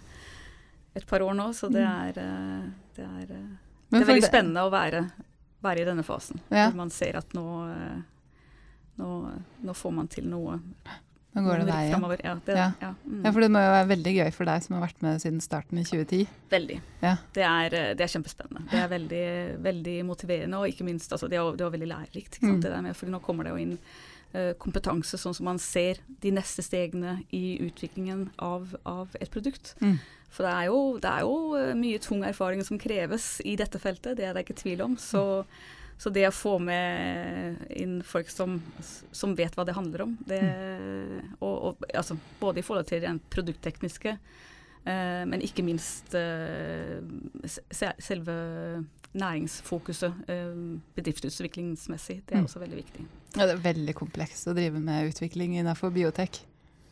et 0.95 1.05
par 1.07 1.19
år 1.23 1.33
nå, 1.37 1.49
så 1.55 1.69
det 1.71 1.81
Mm. 1.81 2.07
er, 2.07 2.09
eh, 2.19 2.71
det 2.95 3.05
er, 3.05 3.35
eh, 3.35 3.45
det 3.91 4.01
er 4.01 4.05
veldig 4.13 4.27
spennende 4.27 4.65
å 4.67 4.71
være, 4.71 5.05
være 5.63 5.81
i 5.81 5.85
denne 5.85 6.03
fasen. 6.03 6.39
Ja. 6.51 6.69
Hvor 6.69 6.75
man 6.75 6.89
ser 6.89 7.15
at 7.17 7.29
nå, 7.33 7.45
eh, 7.71 8.01
nå, 8.99 9.41
nå 9.63 9.73
får 9.75 9.93
man 9.93 10.07
til 10.07 10.25
noe. 10.27 10.59
Nå 11.33 11.41
går 11.45 11.59
det 11.61 11.67
deg 11.67 11.87
igjen. 11.87 12.19
Ja, 12.25 12.35
det, 12.45 12.55
Ja. 12.57 12.71
ja. 12.81 12.93
mm. 13.07 13.23
Ja, 13.23 13.31
for 13.31 13.39
det 13.39 13.49
må 13.51 13.59
jo 13.63 13.71
være 13.71 13.87
veldig 13.87 14.13
gøy 14.17 14.33
for 14.33 14.45
deg 14.45 14.63
som 14.63 14.75
har 14.75 14.83
vært 14.89 15.01
med 15.01 15.21
siden 15.23 15.39
starten 15.41 15.77
i 15.79 15.83
2010. 15.87 16.27
Veldig. 16.51 16.81
Ja. 17.01 17.15
Det, 17.31 17.43
er, 17.47 17.69
det 17.95 18.01
er 18.01 18.11
kjempespennende. 18.19 18.65
Det 18.69 18.79
er 18.81 18.89
veldig, 18.91 19.61
veldig 19.63 20.05
motiverende, 20.05 20.57
og 20.59 20.67
ikke 20.67 20.83
minst 20.83 21.09
altså, 21.15 21.29
det, 21.29 21.39
er, 21.39 21.55
det 21.55 21.61
er 21.65 21.71
veldig 21.71 21.87
lærerikt. 21.87 22.41
Mm. 22.41 22.57
Det 22.61 22.69
der 22.69 22.81
med, 22.81 22.95
for 22.97 23.05
nå 23.07 23.21
kommer 23.23 23.43
det 23.47 23.53
jo 23.53 23.61
inn 23.63 23.77
kompetanse, 24.59 25.17
sånn 25.19 25.33
som 25.35 25.43
man 25.45 25.57
ser 25.59 25.97
de 26.23 26.31
neste 26.31 26.63
stegene 26.63 27.17
i 27.35 27.57
utviklingen 27.65 28.29
av, 28.39 28.75
av 28.87 29.09
et 29.19 29.29
produkt. 29.31 29.73
Mm. 29.81 29.97
For 30.31 30.47
det 30.47 30.51
er, 30.55 30.65
jo, 30.71 30.79
det 31.03 31.09
er 31.11 31.25
jo 31.27 31.35
eh, 31.59 31.73
mye 31.75 31.99
tung 31.99 32.21
erfaring 32.23 32.63
som 32.63 32.79
kreves 32.79 33.41
i 33.43 33.57
dette 33.59 33.79
feltet, 33.83 34.15
det 34.17 34.25
er 34.29 34.33
det 34.37 34.45
ikke 34.45 34.55
tvil 34.61 34.81
om. 34.85 34.93
Så, 34.97 35.43
så 35.99 36.09
det 36.15 36.23
å 36.29 36.31
få 36.33 36.53
med 36.63 37.65
inn 37.77 37.97
folk 38.07 38.29
som, 38.31 38.55
som 39.11 39.35
vet 39.35 39.53
hva 39.59 39.65
det 39.67 39.75
handler 39.75 40.05
om, 40.07 40.13
det, 40.25 40.39
og, 41.43 41.55
og, 41.73 41.83
altså, 41.93 42.15
både 42.39 42.63
i 42.63 42.65
forhold 42.65 42.87
til 42.89 43.03
det 43.03 43.11
produkttekniske, 43.35 44.15
eh, 44.87 45.21
men 45.27 45.43
ikke 45.45 45.67
minst 45.67 46.15
eh, 46.15 47.03
se, 47.45 47.91
selve 48.01 48.39
næringsfokuset, 49.11 50.13
eh, 50.31 50.55
bedriftsutviklingsmessig, 50.95 52.21
det 52.25 52.35
er 52.37 52.41
Mm. 52.41 52.45
også 52.47 52.59
veldig 52.63 52.77
viktig. 52.79 53.05
Ja, 53.35 53.45
det 53.45 53.57
er 53.57 53.63
veldig 53.73 53.93
komplekst 53.95 54.47
å 54.47 54.53
drive 54.55 54.79
med 54.79 55.11
utvikling 55.11 55.57
innenfor 55.59 55.91
biotek. 55.91 56.39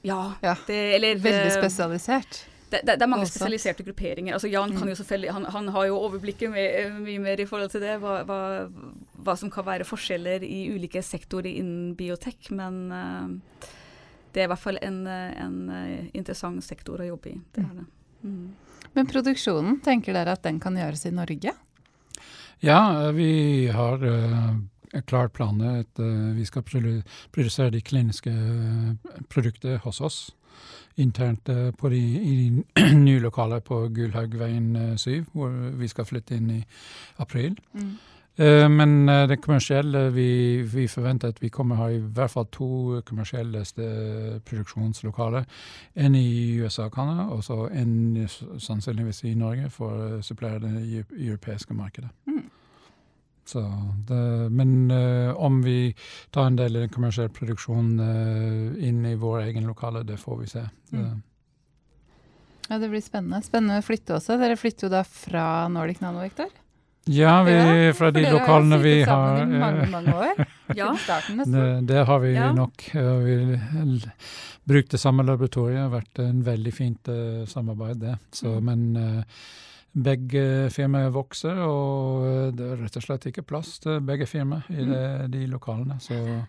Ja, 0.03 0.33
Ja. 0.43 0.55
Det, 0.67 0.75
eller 0.95 1.15
Veldig 1.15 1.47
eh, 1.51 1.57
spesialisert. 1.61 2.43
Det, 2.69 2.83
det, 2.85 2.99
det 2.99 3.01
er 3.01 3.09
mange 3.09 3.25
Også. 3.25 3.39
spesialiserte 3.39 3.83
grupperinger. 3.83 4.35
Altså 4.35 4.47
Jan 4.51 4.71
kan 4.75 4.85
Mm. 4.85 4.89
jo 4.91 4.95
selvfølgelig, 4.99 5.31
han, 5.33 5.45
han 5.45 5.67
har 5.73 5.85
jo 5.89 5.95
overblikket 5.97 6.51
med, 6.53 6.99
mye 7.01 7.19
mer 7.19 7.41
i 7.41 7.45
forhold 7.49 7.71
til 7.73 7.81
det, 7.81 7.95
hva, 7.99 8.21
hva, 8.29 8.69
hva 9.25 9.35
som 9.37 9.49
kan 9.49 9.65
være 9.65 9.87
forskjeller 9.89 10.45
i 10.45 10.69
ulike 10.75 11.01
sektorer 11.01 11.49
innen 11.49 11.95
biotek. 11.97 12.51
Men 12.51 12.91
uh, 12.93 13.67
det 14.33 14.43
er 14.43 14.45
i 14.45 14.51
hvert 14.51 14.61
fall 14.61 14.77
en, 14.85 15.07
en 15.09 15.69
eh, 15.73 16.09
interessant 16.13 16.61
sektor 16.63 17.01
å 17.01 17.07
jobbe 17.07 17.31
i. 17.33 17.37
Det 17.55 17.63
er 17.63 17.71
det. 17.79 17.85
Mm. 18.21 18.49
Men 18.93 19.09
produksjonen, 19.09 19.79
tenker 19.85 20.13
dere 20.13 20.35
at 20.37 20.43
den 20.45 20.59
kan 20.61 20.77
gjøres 20.77 21.05
i 21.09 21.13
Norge? 21.13 21.55
Ja, 22.61 22.81
eh, 23.07 23.11
vi 23.17 23.31
har 23.73 24.03
uh, 24.03 24.53
klart 25.09 25.33
planer. 25.33 25.81
at 25.81 26.01
uh, 26.01 26.33
vi 26.37 26.45
skal 26.45 26.63
produsere 26.63 27.73
de 27.73 27.81
kliniske 27.81 28.29
produktene 28.29 29.25
produkter 29.29 29.77
hos 29.85 30.01
oss. 30.01 30.19
Internt 30.99 31.49
eh, 31.49 31.71
på 31.77 31.89
de, 31.89 31.99
i 31.99 32.35
de 32.41 32.93
nye 33.05 33.23
lokaler 33.23 33.63
på 33.65 33.87
Gullhaugveien 33.95 34.75
uh, 34.75 34.95
7, 34.97 35.25
hvor 35.33 35.53
vi 35.79 35.87
skal 35.87 36.07
flytte 36.09 36.35
inn 36.35 36.49
i 36.57 36.61
april. 37.23 37.55
Eh, 38.39 38.69
men 38.69 39.09
eh, 39.09 39.27
det 39.27 39.41
kommersielle, 39.41 40.13
vi, 40.13 40.61
vi 40.61 40.87
forventer 40.87 41.27
at 41.27 41.41
vi 41.41 41.49
kommer 41.49 41.75
ha 41.75 41.89
i 41.91 41.97
hvert 41.99 42.31
fall 42.31 42.45
to 42.51 43.01
kommersielle 43.05 43.65
produksjonslokaler. 44.45 45.43
En 45.95 46.15
i 46.15 46.59
USA 46.61 46.85
og 46.87 46.93
Canada, 46.95 47.27
og 47.35 47.43
så 47.43 47.67
en 47.67 48.27
sannsynligvis 48.57 49.23
i 49.23 49.33
Norge 49.35 49.69
for 49.69 49.91
å 49.91 50.21
supplere 50.21 50.59
det 50.63 51.03
europeiske 51.17 51.73
markedet. 51.73 52.09
Mm. 52.27 52.45
Så 53.45 53.61
det, 54.07 54.49
men 54.51 54.91
eh, 54.91 55.31
om 55.35 55.61
vi 55.63 55.95
tar 56.31 56.47
en 56.47 56.55
del 56.59 56.83
kommersiell 56.93 57.29
produksjon 57.33 57.95
eh, 57.99 58.87
inn 58.89 59.05
i 59.05 59.15
vår 59.15 59.41
egen 59.47 59.65
lokale, 59.67 60.03
det 60.05 60.19
får 60.21 60.37
vi 60.43 60.47
se. 60.47 60.65
Mm. 60.93 61.21
Ja, 62.69 62.77
Det 62.77 62.89
blir 62.89 63.01
spennende. 63.01 63.41
Spennende 63.41 63.79
å 63.81 63.85
flytte 63.85 64.19
også. 64.19 64.37
Dere 64.37 64.57
flytter 64.59 64.85
jo 64.87 64.91
da 64.93 65.03
fra 65.03 65.67
Nordic 65.73 66.01
Nano, 66.03 66.21
Victor? 66.21 66.51
Ja, 67.09 67.39
vi, 67.43 67.55
fra 67.97 68.11
de 68.13 68.21
lokalene 68.27 68.75
har 68.77 68.83
vi 68.83 69.01
har 69.01 69.39
i 69.41 69.45
mange, 69.49 69.81
eh, 69.81 69.89
mange 69.89 70.13
år. 70.13 70.45
Ja. 70.77 70.91
Det, 71.25 71.87
det 71.89 72.03
har 72.05 72.19
vi 72.21 72.33
Ja. 72.35 72.51
nok. 72.53 72.83
Vi 72.93 73.37
brukte 74.69 74.97
samme 75.01 75.23
laboratorium. 75.25 75.73
Det 75.75 75.81
har 75.81 75.95
vært 75.95 76.19
en 76.21 76.43
veldig 76.45 76.73
fint 76.73 77.09
uh, 77.09 77.45
samarbeid, 77.49 77.97
det. 78.03 78.17
Så, 78.31 78.59
Mm. 78.59 78.65
Men 78.69 78.95
eh, 78.97 79.23
begge 79.91 80.69
firmaer 80.73 81.09
vokser, 81.13 81.57
og 81.65 82.25
eh, 82.27 82.51
det 82.55 82.65
er 82.65 82.83
rett 82.83 82.99
og 82.99 83.05
slett 83.05 83.25
ikke 83.31 83.45
plass 83.47 83.79
til 83.83 83.99
begge 84.05 84.27
firmaer 84.29 84.67
i 84.69 84.83
Mm. 84.83 84.91
det, 84.91 85.31
de 85.33 85.47
lokalene. 85.47 85.99
Så, 85.99 86.45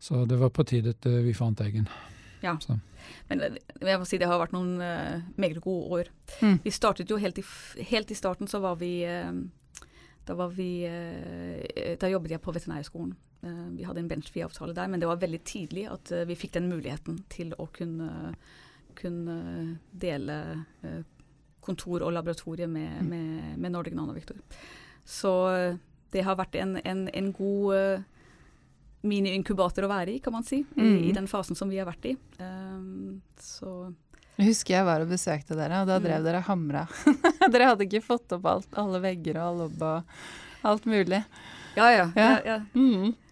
så 0.00 0.24
det 0.26 0.38
var 0.40 0.50
på 0.50 0.64
tide 0.66 0.90
at 0.90 1.06
eh, 1.06 1.22
vi 1.22 1.34
fant 1.34 1.60
egen. 1.60 1.88
Ja. 2.42 2.56
Så. 2.60 2.78
Men 3.28 3.40
eh, 3.40 3.56
jeg 3.80 3.98
må 3.98 4.04
si 4.04 4.18
det 4.18 4.28
har 4.28 4.40
vært 4.40 4.52
noen 4.52 4.80
uh, 4.80 5.20
meget 5.36 5.60
gode 5.62 6.00
år. 6.00 6.10
Mm. 6.42 6.58
Vi 6.64 6.70
startet 6.70 7.10
jo 7.10 7.16
helt 7.16 7.38
i, 7.38 7.44
helt 7.90 8.10
i 8.10 8.14
starten, 8.18 8.48
så 8.48 8.60
var 8.60 8.76
vi 8.76 9.04
uh, 9.06 9.32
Da 10.26 10.34
var 10.34 10.48
vi 10.56 10.88
Da 12.00 12.08
jobbet 12.08 12.30
jeg 12.30 12.40
på 12.40 12.52
veterinærskolen. 12.52 13.14
Vi 13.76 13.84
hadde 13.84 14.00
en 14.00 14.08
benchfee-avtale 14.08 14.72
der, 14.72 14.88
men 14.88 15.00
det 15.00 15.08
var 15.08 15.20
veldig 15.20 15.40
tidlig 15.44 15.82
at 15.92 16.08
vi 16.24 16.34
fikk 16.34 16.54
den 16.54 16.70
muligheten 16.70 17.18
til 17.28 17.52
å 17.60 17.66
kunne, 17.68 18.32
kunne 18.96 19.34
dele 19.92 20.38
kontor 21.64 22.02
og 22.06 22.12
laboratorie 22.14 22.68
med, 22.68 23.00
Mm. 23.00 23.08
med, 23.10 23.58
med 23.58 23.72
Nordic 23.74 23.94
Nanovektor. 23.96 24.36
Så 25.04 25.32
eh, 25.56 25.76
det 26.12 26.22
har 26.24 26.36
vært 26.38 26.54
en, 26.60 26.76
en, 26.84 27.08
en 27.08 27.32
god 27.32 27.74
eh, 27.76 28.02
mini-inkubator 29.04 29.84
å 29.84 29.90
være 29.90 30.14
i, 30.14 30.20
kan 30.24 30.32
man 30.32 30.44
si, 30.46 30.62
i, 30.76 30.80
Mm. 30.80 31.02
i 31.08 31.12
den 31.12 31.26
fasen 31.28 31.56
som 31.58 31.68
vi 31.68 31.76
har 31.80 31.86
vært 31.90 32.06
i. 32.08 32.16
Um, 32.40 33.20
så 33.40 33.92
Jeg 34.38 34.48
husker 34.48 34.74
jeg 34.74 34.86
var 34.88 35.00
og 35.04 35.10
besøkte 35.12 35.54
dere, 35.54 35.82
og 35.82 35.86
da 35.90 35.98
drev 36.02 36.20
Mm. 36.20 36.24
dere 36.24 36.40
hamra. 36.48 36.86
dere 37.52 37.68
hadde 37.70 37.84
ikke 37.86 38.02
fått 38.02 38.32
opp 38.34 38.46
alt, 38.50 38.68
alle 38.80 39.00
vegger 39.04 39.36
og 39.38 39.44
all 39.48 39.58
lobb 39.64 39.82
og 39.82 40.02
alt 40.64 40.86
mulig. 40.86 41.20
Ja, 41.76 41.90
ja. 41.90 42.06
Ja. 42.16 42.40
ja. 42.44 42.58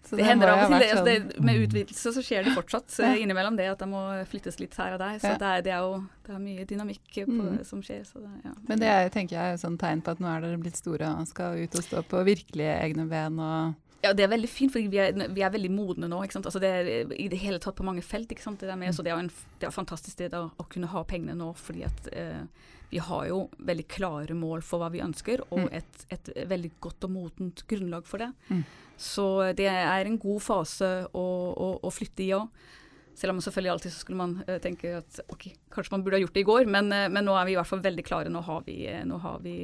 Så 0.03 0.17
Det 0.19 0.25
hender 0.27 0.49
av 0.51 0.59
og 0.65 0.69
til. 0.69 0.79
Det, 0.83 0.87
altså 0.91 1.05
det, 1.05 1.13
sånn- 1.37 1.45
med 1.47 1.61
utvidelse 1.63 2.11
så 2.13 2.21
skjer 2.21 2.43
det 2.45 2.51
fortsatt 2.53 2.91
så 2.91 3.03
Ja. 3.07 3.13
innimellom 3.23 3.55
det 3.57 3.69
at 3.71 3.79
det 3.79 3.87
må 3.87 4.01
flyttes 4.29 4.59
litt 4.59 4.75
her 4.75 4.93
og 4.93 4.99
der. 4.99 5.15
Så 5.17 5.31
det, 5.39 5.47
er, 5.47 5.61
det 5.61 5.71
er 5.73 5.79
jo 5.79 6.03
det 6.27 6.35
er 6.35 6.39
mye 6.43 6.65
dynamikk 6.65 7.07
på, 7.25 7.31
Mm. 7.31 7.63
som 7.65 7.81
skjer. 7.81 8.03
Så 8.05 8.19
det, 8.21 8.29
ja. 8.45 8.51
Men 8.67 8.79
det 8.79 8.87
er, 8.91 9.09
tenker 9.09 9.37
jeg 9.37 9.43
er 9.47 9.55
jo 9.55 9.61
sånn 9.67 9.77
tegn 9.79 10.01
på 10.03 10.11
at 10.11 10.19
nå 10.19 10.27
er 10.27 10.41
dere 10.41 10.57
blitt 10.59 10.75
store 10.77 11.07
og 11.19 11.27
skal 11.27 11.55
ut 11.57 11.73
og 11.75 11.83
stå 11.83 12.03
på 12.03 12.23
virkelige 12.27 12.75
egne 12.83 13.07
ben 13.09 13.39
og 13.39 13.73
Ja, 14.03 14.11
det 14.13 14.25
er 14.25 14.31
veldig 14.33 14.49
fint, 14.51 14.71
for 14.73 14.79
vi 14.83 14.89
vi 14.91 15.41
er 15.45 15.53
veldig 15.53 15.71
modne 15.71 16.09
nå. 16.11 16.17
ikke 16.25 16.33
sant? 16.35 16.45
Altså 16.49 16.59
det 16.59 16.69
er 16.69 17.13
i 17.15 17.29
det 17.31 17.39
hele 17.39 17.59
tatt 17.63 17.75
på 17.77 17.85
mange 17.87 18.03
felt. 18.03 18.27
ikke 18.31 18.43
sant? 18.43 18.59
Det, 18.59 18.67
der 18.67 18.75
med, 18.75 18.89
Mm. 18.91 18.97
så 18.97 19.03
det 19.03 19.11
er 19.13 19.19
en 19.21 19.29
det 19.59 19.63
er 19.63 19.71
et 19.71 19.73
fantastisk 19.79 20.11
sted 20.17 20.33
å, 20.33 20.51
å 20.59 20.65
kunne 20.69 20.87
ha 20.91 21.03
pengene 21.07 21.35
nå, 21.39 21.53
fordi 21.55 21.85
at 21.87 22.09
eh, 22.11 22.43
vi 22.91 22.99
har 22.99 23.25
jo 23.29 23.49
veldig 23.63 23.87
klare 23.87 24.35
mål 24.35 24.61
for 24.61 24.79
hva 24.83 24.91
vi 24.91 24.99
ønsker, 25.01 25.41
og 25.51 25.59
Mm. 25.63 25.73
et, 25.79 26.05
et 26.11 26.29
veldig 26.49 26.71
godt 26.81 27.03
og 27.07 27.11
modent 27.11 27.63
grunnlag 27.67 28.05
for 28.05 28.17
det. 28.19 28.31
Mm. 28.49 28.63
Så 28.97 29.53
det 29.55 29.65
er 29.71 30.05
en 30.05 30.17
god 30.19 30.41
fase 30.41 31.07
å, 31.13 31.23
å, 31.55 31.79
å 31.81 31.89
flytte 31.91 32.23
i 32.27 32.33
òg. 32.35 32.49
Selv 33.15 33.31
om 33.33 33.39
selvfølgelig 33.41 33.71
alltid 33.71 33.91
så 33.93 33.99
skulle 34.01 34.17
man 34.17 34.43
uh, 34.49 34.57
tenke 34.59 34.97
at 34.97 35.19
ok, 35.29 35.47
kanskje 35.71 35.91
man 35.93 36.03
burde 36.03 36.17
ha 36.17 36.21
gjort 36.23 36.33
det 36.33 36.41
i 36.43 36.49
går, 36.49 36.65
men, 36.65 36.91
uh, 36.91 37.07
men 37.13 37.23
nå 37.25 37.35
er 37.37 37.45
vi 37.45 37.51
i 37.53 37.55
hvert 37.57 37.69
fall 37.69 37.81
veldig 37.81 38.03
klare. 38.05 38.29
Nå 38.29 38.41
har 38.41 38.61
vi, 38.65 38.77
uh, 38.89 39.03
nå 39.05 39.17
har 39.21 39.39
vi 39.43 39.55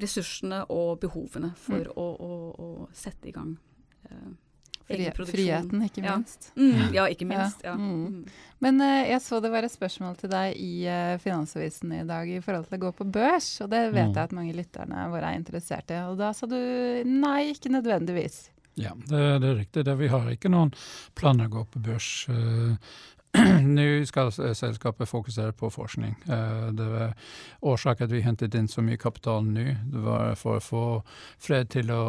ressursene 0.00 0.64
og 0.70 1.00
behovene 1.00 1.52
for 1.56 1.78
Mm. 1.78 1.92
å, 1.96 2.06
å, 2.20 2.32
å 2.58 2.88
sette 2.92 3.28
i 3.28 3.32
gang 3.32 3.56
Uh, 4.04 4.34
friheten, 4.86 5.80
ikke 5.86 6.02
Ja. 6.04 6.16
minst. 6.18 6.50
Mm, 6.56 6.92
ja, 6.92 7.06
ikke 7.08 7.24
minst. 7.26 7.62
Ja, 7.64 7.70
Ja. 7.70 7.76
mm. 7.76 8.06
Mm. 8.06 8.26
Men 8.60 8.80
uh, 8.80 9.08
jeg 9.08 9.20
så 9.22 9.40
det 9.40 9.50
var 9.50 9.64
et 9.64 9.72
spørsmål 9.72 10.16
til 10.18 10.28
deg 10.28 10.56
i 10.60 10.84
uh, 10.86 11.16
Finansavisen 11.18 11.92
i 11.92 12.04
dag 12.04 12.28
i 12.28 12.40
forhold 12.44 12.68
til 12.68 12.76
å 12.78 12.82
gå 12.82 12.92
på 12.98 13.06
børs, 13.10 13.48
og 13.64 13.70
det 13.70 13.92
vet 13.94 14.10
Mm. 14.10 14.14
jeg 14.14 14.24
at 14.24 14.32
mange 14.32 14.52
lytterne 14.54 15.06
våre 15.10 15.32
er 15.32 15.38
interessert 15.40 15.90
i. 15.90 16.02
Og 16.10 16.18
da 16.18 16.32
sa 16.32 16.46
du 16.46 17.02
nei, 17.06 17.52
ikke 17.54 17.72
nødvendigvis. 17.72 18.50
Ja, 18.76 18.92
det, 18.94 19.40
det 19.40 19.48
er 19.48 19.56
riktig. 19.56 19.84
Det, 19.86 19.96
vi 19.98 20.08
har 20.08 20.28
ikke 20.28 20.50
noen 20.50 20.72
planer 21.14 21.46
å 21.48 21.50
gå 21.50 21.64
på 21.70 21.80
børs. 21.80 22.28
eh, 22.28 22.76
Nå 23.76 23.84
skal 24.06 24.30
selskapet 24.32 25.08
fokusere 25.10 25.52
på 25.52 25.70
forskning. 25.70 26.14
Eh, 26.28 26.66
Det 26.72 26.84
var 26.84 27.14
Årsaken 27.62 28.06
at 28.06 28.12
vi 28.12 28.20
hentet 28.22 28.54
inn 28.54 28.68
så 28.68 28.82
mye 28.82 29.00
kapital 29.00 29.42
nå, 29.46 29.64
det 29.90 30.02
var 30.04 30.34
for 30.38 30.60
å 30.60 30.62
få 30.62 30.82
fred 31.42 31.72
til 31.74 31.90
å 31.90 32.04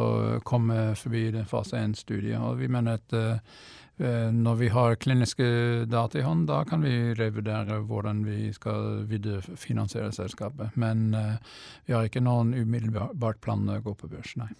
komme 0.45 0.93
forbi 0.99 1.31
den 1.33 1.49
fase 1.49 1.81
1-studiet. 1.81 2.37
Og 2.37 2.59
vi 2.61 2.69
mener 2.69 2.99
at 2.99 3.15
eh, 3.17 3.39
eh, 3.97 4.29
når 4.29 4.59
vi 4.61 4.69
har 4.75 4.99
kliniske 5.01 5.47
data 5.89 6.21
i 6.21 6.27
hånd, 6.27 6.45
da 6.51 6.61
kan 6.69 6.85
vi 6.85 7.15
revurdere 7.17 7.81
hvordan 7.89 8.21
vi 8.27 8.51
skal 8.53 9.01
viderefinansiere 9.09 10.13
selskapet. 10.13 10.77
Men 10.77 11.09
vi 11.85 11.93
har 11.97 12.05
ikke 12.05 12.21
noen 12.21 12.53
umiddelbart 12.53 13.41
plan 13.41 13.65
å 13.69 13.81
gå 13.81 13.97
på 13.97 14.11
børs, 14.11 14.37
nei. 14.37 14.51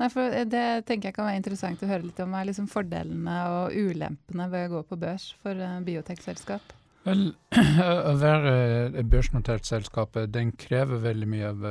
Nei, 0.00 0.08
for 0.10 0.26
eh, 0.26 0.46
Det 0.50 0.84
tenker 0.88 1.10
jeg 1.10 1.18
kan 1.18 1.28
være 1.28 1.40
interessant 1.40 1.82
å 1.84 1.90
høre 1.90 2.08
litt 2.08 2.22
om, 2.24 2.34
er 2.34 2.48
liksom 2.48 2.70
fordelene 2.70 3.36
og 3.52 3.76
ulempene 3.76 4.48
ved 4.52 4.68
å 4.68 4.78
gå 4.78 4.86
på 4.90 5.00
børs 5.04 5.30
for 5.42 5.58
eh, 5.58 5.80
biotekselskap. 5.86 6.74
Vel, 7.04 7.26
å 8.10 8.14
være 8.16 8.54
et 8.88 9.10
børsnotert 9.12 9.68
selskap 9.68 10.16
den 10.32 10.54
krever 10.56 11.02
veldig 11.04 11.28
mye 11.28 11.50
av 11.50 11.66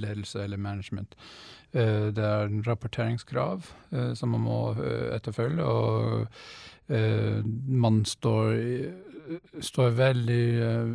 ledelse 0.00 0.40
eller 0.40 0.56
management. 0.56 1.18
Det 1.74 2.22
er 2.22 2.46
en 2.46 2.62
rapporteringskrav 2.64 3.66
som 4.16 4.32
man 4.32 4.44
må 4.46 4.58
etterfølge, 5.12 5.66
og 5.66 6.24
man 7.82 7.98
står 8.08 8.54
står 9.60 9.94
veldig 9.96 10.44
uh, 10.62 10.92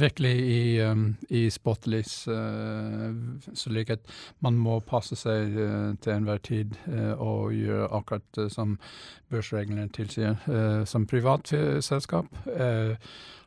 virkelig 0.00 0.32
i, 0.40 0.80
um, 0.84 1.04
i 1.28 1.42
spotlys, 1.50 2.28
uh, 2.28 3.10
slik 3.54 3.90
at 3.94 4.12
man 4.44 4.58
må 4.60 4.78
passe 4.86 5.18
seg 5.18 5.56
til 6.02 6.14
enhver 6.14 6.40
tid 6.46 6.76
og 7.16 7.54
gjøre 7.54 7.90
akkurat 7.96 8.40
som 8.52 8.78
børsreglene 9.30 9.88
tilsier. 9.94 10.36
som 10.86 11.06
privat 11.06 11.52
selskap 11.84 12.26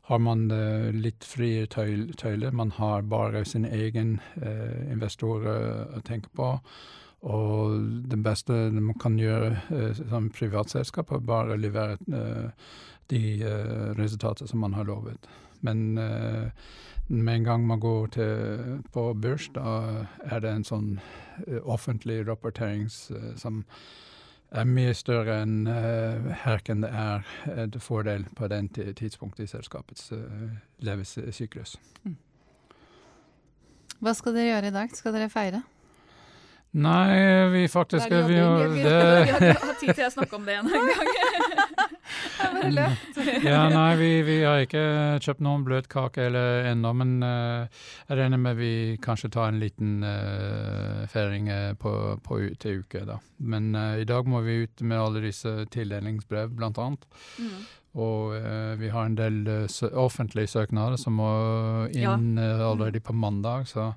har 0.04 0.20
man 0.20 0.48
litt 0.94 1.24
frie 1.24 1.66
tøyler. 1.66 2.52
Man 2.52 2.72
har 2.72 3.02
bare 3.02 3.46
sin 3.46 3.66
egen 3.66 4.20
investorer 4.92 5.96
å 5.98 6.02
tenke 6.06 6.30
på. 6.36 6.58
Og 7.24 7.80
det 8.12 8.20
beste 8.24 8.54
man 8.76 8.98
kan 9.00 9.16
gjøre 9.20 9.56
som 10.10 10.30
privatselskap, 10.30 11.12
er 11.12 11.24
bare 11.24 11.56
å 11.56 11.60
levere 11.60 11.98
de 13.14 13.24
uh, 13.46 13.94
resultater 14.00 14.50
som 14.50 14.64
man 14.66 14.74
har 14.74 14.90
lovet. 14.90 15.30
Men 15.62 15.98
uh, 15.98 16.50
med 17.08 17.36
en 17.36 17.44
gang 17.44 17.68
man 17.68 17.80
går 17.80 18.08
til, 18.18 18.80
på 18.94 19.14
børs, 19.14 19.50
da 19.56 20.06
er 20.24 20.42
det 20.44 20.52
en 20.52 20.66
sånn 20.68 20.90
uh, 20.98 21.60
offentlig 21.64 22.24
rapportering 22.28 22.90
som 22.90 23.64
er 24.54 24.70
mye 24.70 24.94
større 24.94 25.40
enn 25.44 25.64
uh, 25.66 26.34
herken 26.44 26.84
det 26.86 26.92
er 26.94 27.26
en 27.50 27.80
fordel 27.82 28.28
på 28.38 28.48
den 28.52 28.70
tidspunktet 28.70 29.48
i 29.48 29.52
selskapets 29.56 30.12
uh, 30.14 30.52
levesyklus. 30.86 31.78
Mm. 32.04 32.18
Hva 34.04 34.14
skal 34.18 34.36
dere 34.36 34.52
gjøre 34.52 34.70
i 34.70 34.76
dag? 34.76 34.98
Skal 34.98 35.16
dere 35.16 35.30
feire? 35.32 35.64
Nei, 36.74 37.50
vi 37.54 37.68
faktisk 37.70 38.10
Det 38.10 38.18
er. 38.18 38.28
Vi, 38.28 38.34
vi, 38.34 38.84
vi, 38.84 39.52
har 39.54 39.76
tid 39.82 39.94
til 39.94 40.08
å 40.08 40.14
snakke 40.14 40.36
om 40.40 40.46
det 40.48 40.58
en 40.58 40.70
gang. 40.70 40.90
ja, 43.44 43.70
nei, 43.70 43.96
vi, 44.00 44.10
vi, 44.26 44.38
har 44.44 44.64
ikke 44.64 44.84
kjøpt 45.24 45.44
noen 45.44 45.66
bløtkake 45.68 46.28
ennå, 46.70 46.94
men 47.00 47.14
uh, 47.24 47.84
jeg 48.08 48.20
regner 48.20 48.42
med 48.42 48.60
vi 48.60 48.72
kanskje 49.04 49.32
tar 49.34 49.52
en 49.52 49.62
liten 49.62 50.02
uh, 50.06 51.04
feiring 51.12 51.50
uh, 51.52 51.72
på, 51.80 51.94
på, 52.26 52.40
til 52.62 52.84
uke. 52.84 53.04
da. 53.08 53.20
Men 53.44 53.74
i 53.76 54.06
dag 54.08 54.28
må 54.30 54.40
vi 54.46 54.62
ut 54.64 54.84
med 54.88 55.00
alle 55.00 55.24
disse 55.26 55.66
tildelingsbrev, 55.74 56.54
blant 56.56 56.80
annet. 56.80 57.08
Mm. 57.40 57.64
Og 58.04 58.32
vi 58.80 58.88
har 58.90 59.06
en 59.06 59.18
del 59.18 59.68
sø 59.70 59.92
offentlige 60.02 60.50
søknader 60.50 60.98
som 60.98 61.20
må 61.20 61.28
inn 61.94 62.40
ja. 62.40 62.56
allerede 62.72 63.04
på 63.06 63.14
mandag, 63.14 63.68
så 63.70 63.92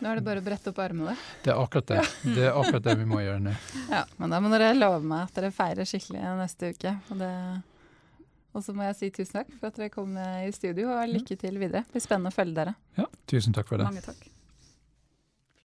nå 0.00 0.10
er 0.10 0.20
det 0.20 0.24
bare 0.26 0.42
å 0.42 0.44
brette 0.46 0.72
opp 0.72 0.80
armene. 0.82 1.14
Det 1.44 1.52
er 1.52 1.60
akkurat 1.60 1.90
det. 1.92 2.04
Det 2.24 2.46
er 2.48 2.56
akkurat 2.56 2.86
det 2.88 2.96
vi 3.00 3.06
må 3.08 3.20
gjøre 3.22 3.42
nå. 3.44 3.54
Ja, 3.94 4.04
men 4.20 4.32
da 4.34 4.40
må 4.42 4.50
dere 4.52 4.72
love 4.76 5.02
meg 5.04 5.26
at 5.28 5.36
dere 5.38 5.52
feirer 5.54 5.88
skikkelig 5.88 6.34
neste 6.40 6.72
uke. 6.74 6.94
Og, 7.10 7.20
det, 7.20 7.30
og 8.56 8.64
så 8.66 8.74
må 8.76 8.88
jeg 8.88 8.98
si 8.98 9.12
tusen 9.20 9.40
takk 9.40 9.54
for 9.58 9.70
at 9.70 9.80
dere 9.80 9.92
kom 9.94 10.16
i 10.16 10.50
studio, 10.56 10.90
og 10.96 11.14
lykke 11.14 11.36
til 11.40 11.60
videre. 11.60 11.84
Det 11.86 11.98
blir 11.98 12.06
spennende 12.08 12.32
å 12.32 12.36
følge 12.36 12.58
dere. 12.62 12.76
Ja, 13.00 13.08
tusen 13.30 13.56
takk 13.56 13.68
for 13.70 13.82
det. 13.82 13.88
Mange 13.90 14.04
takk. 14.04 14.28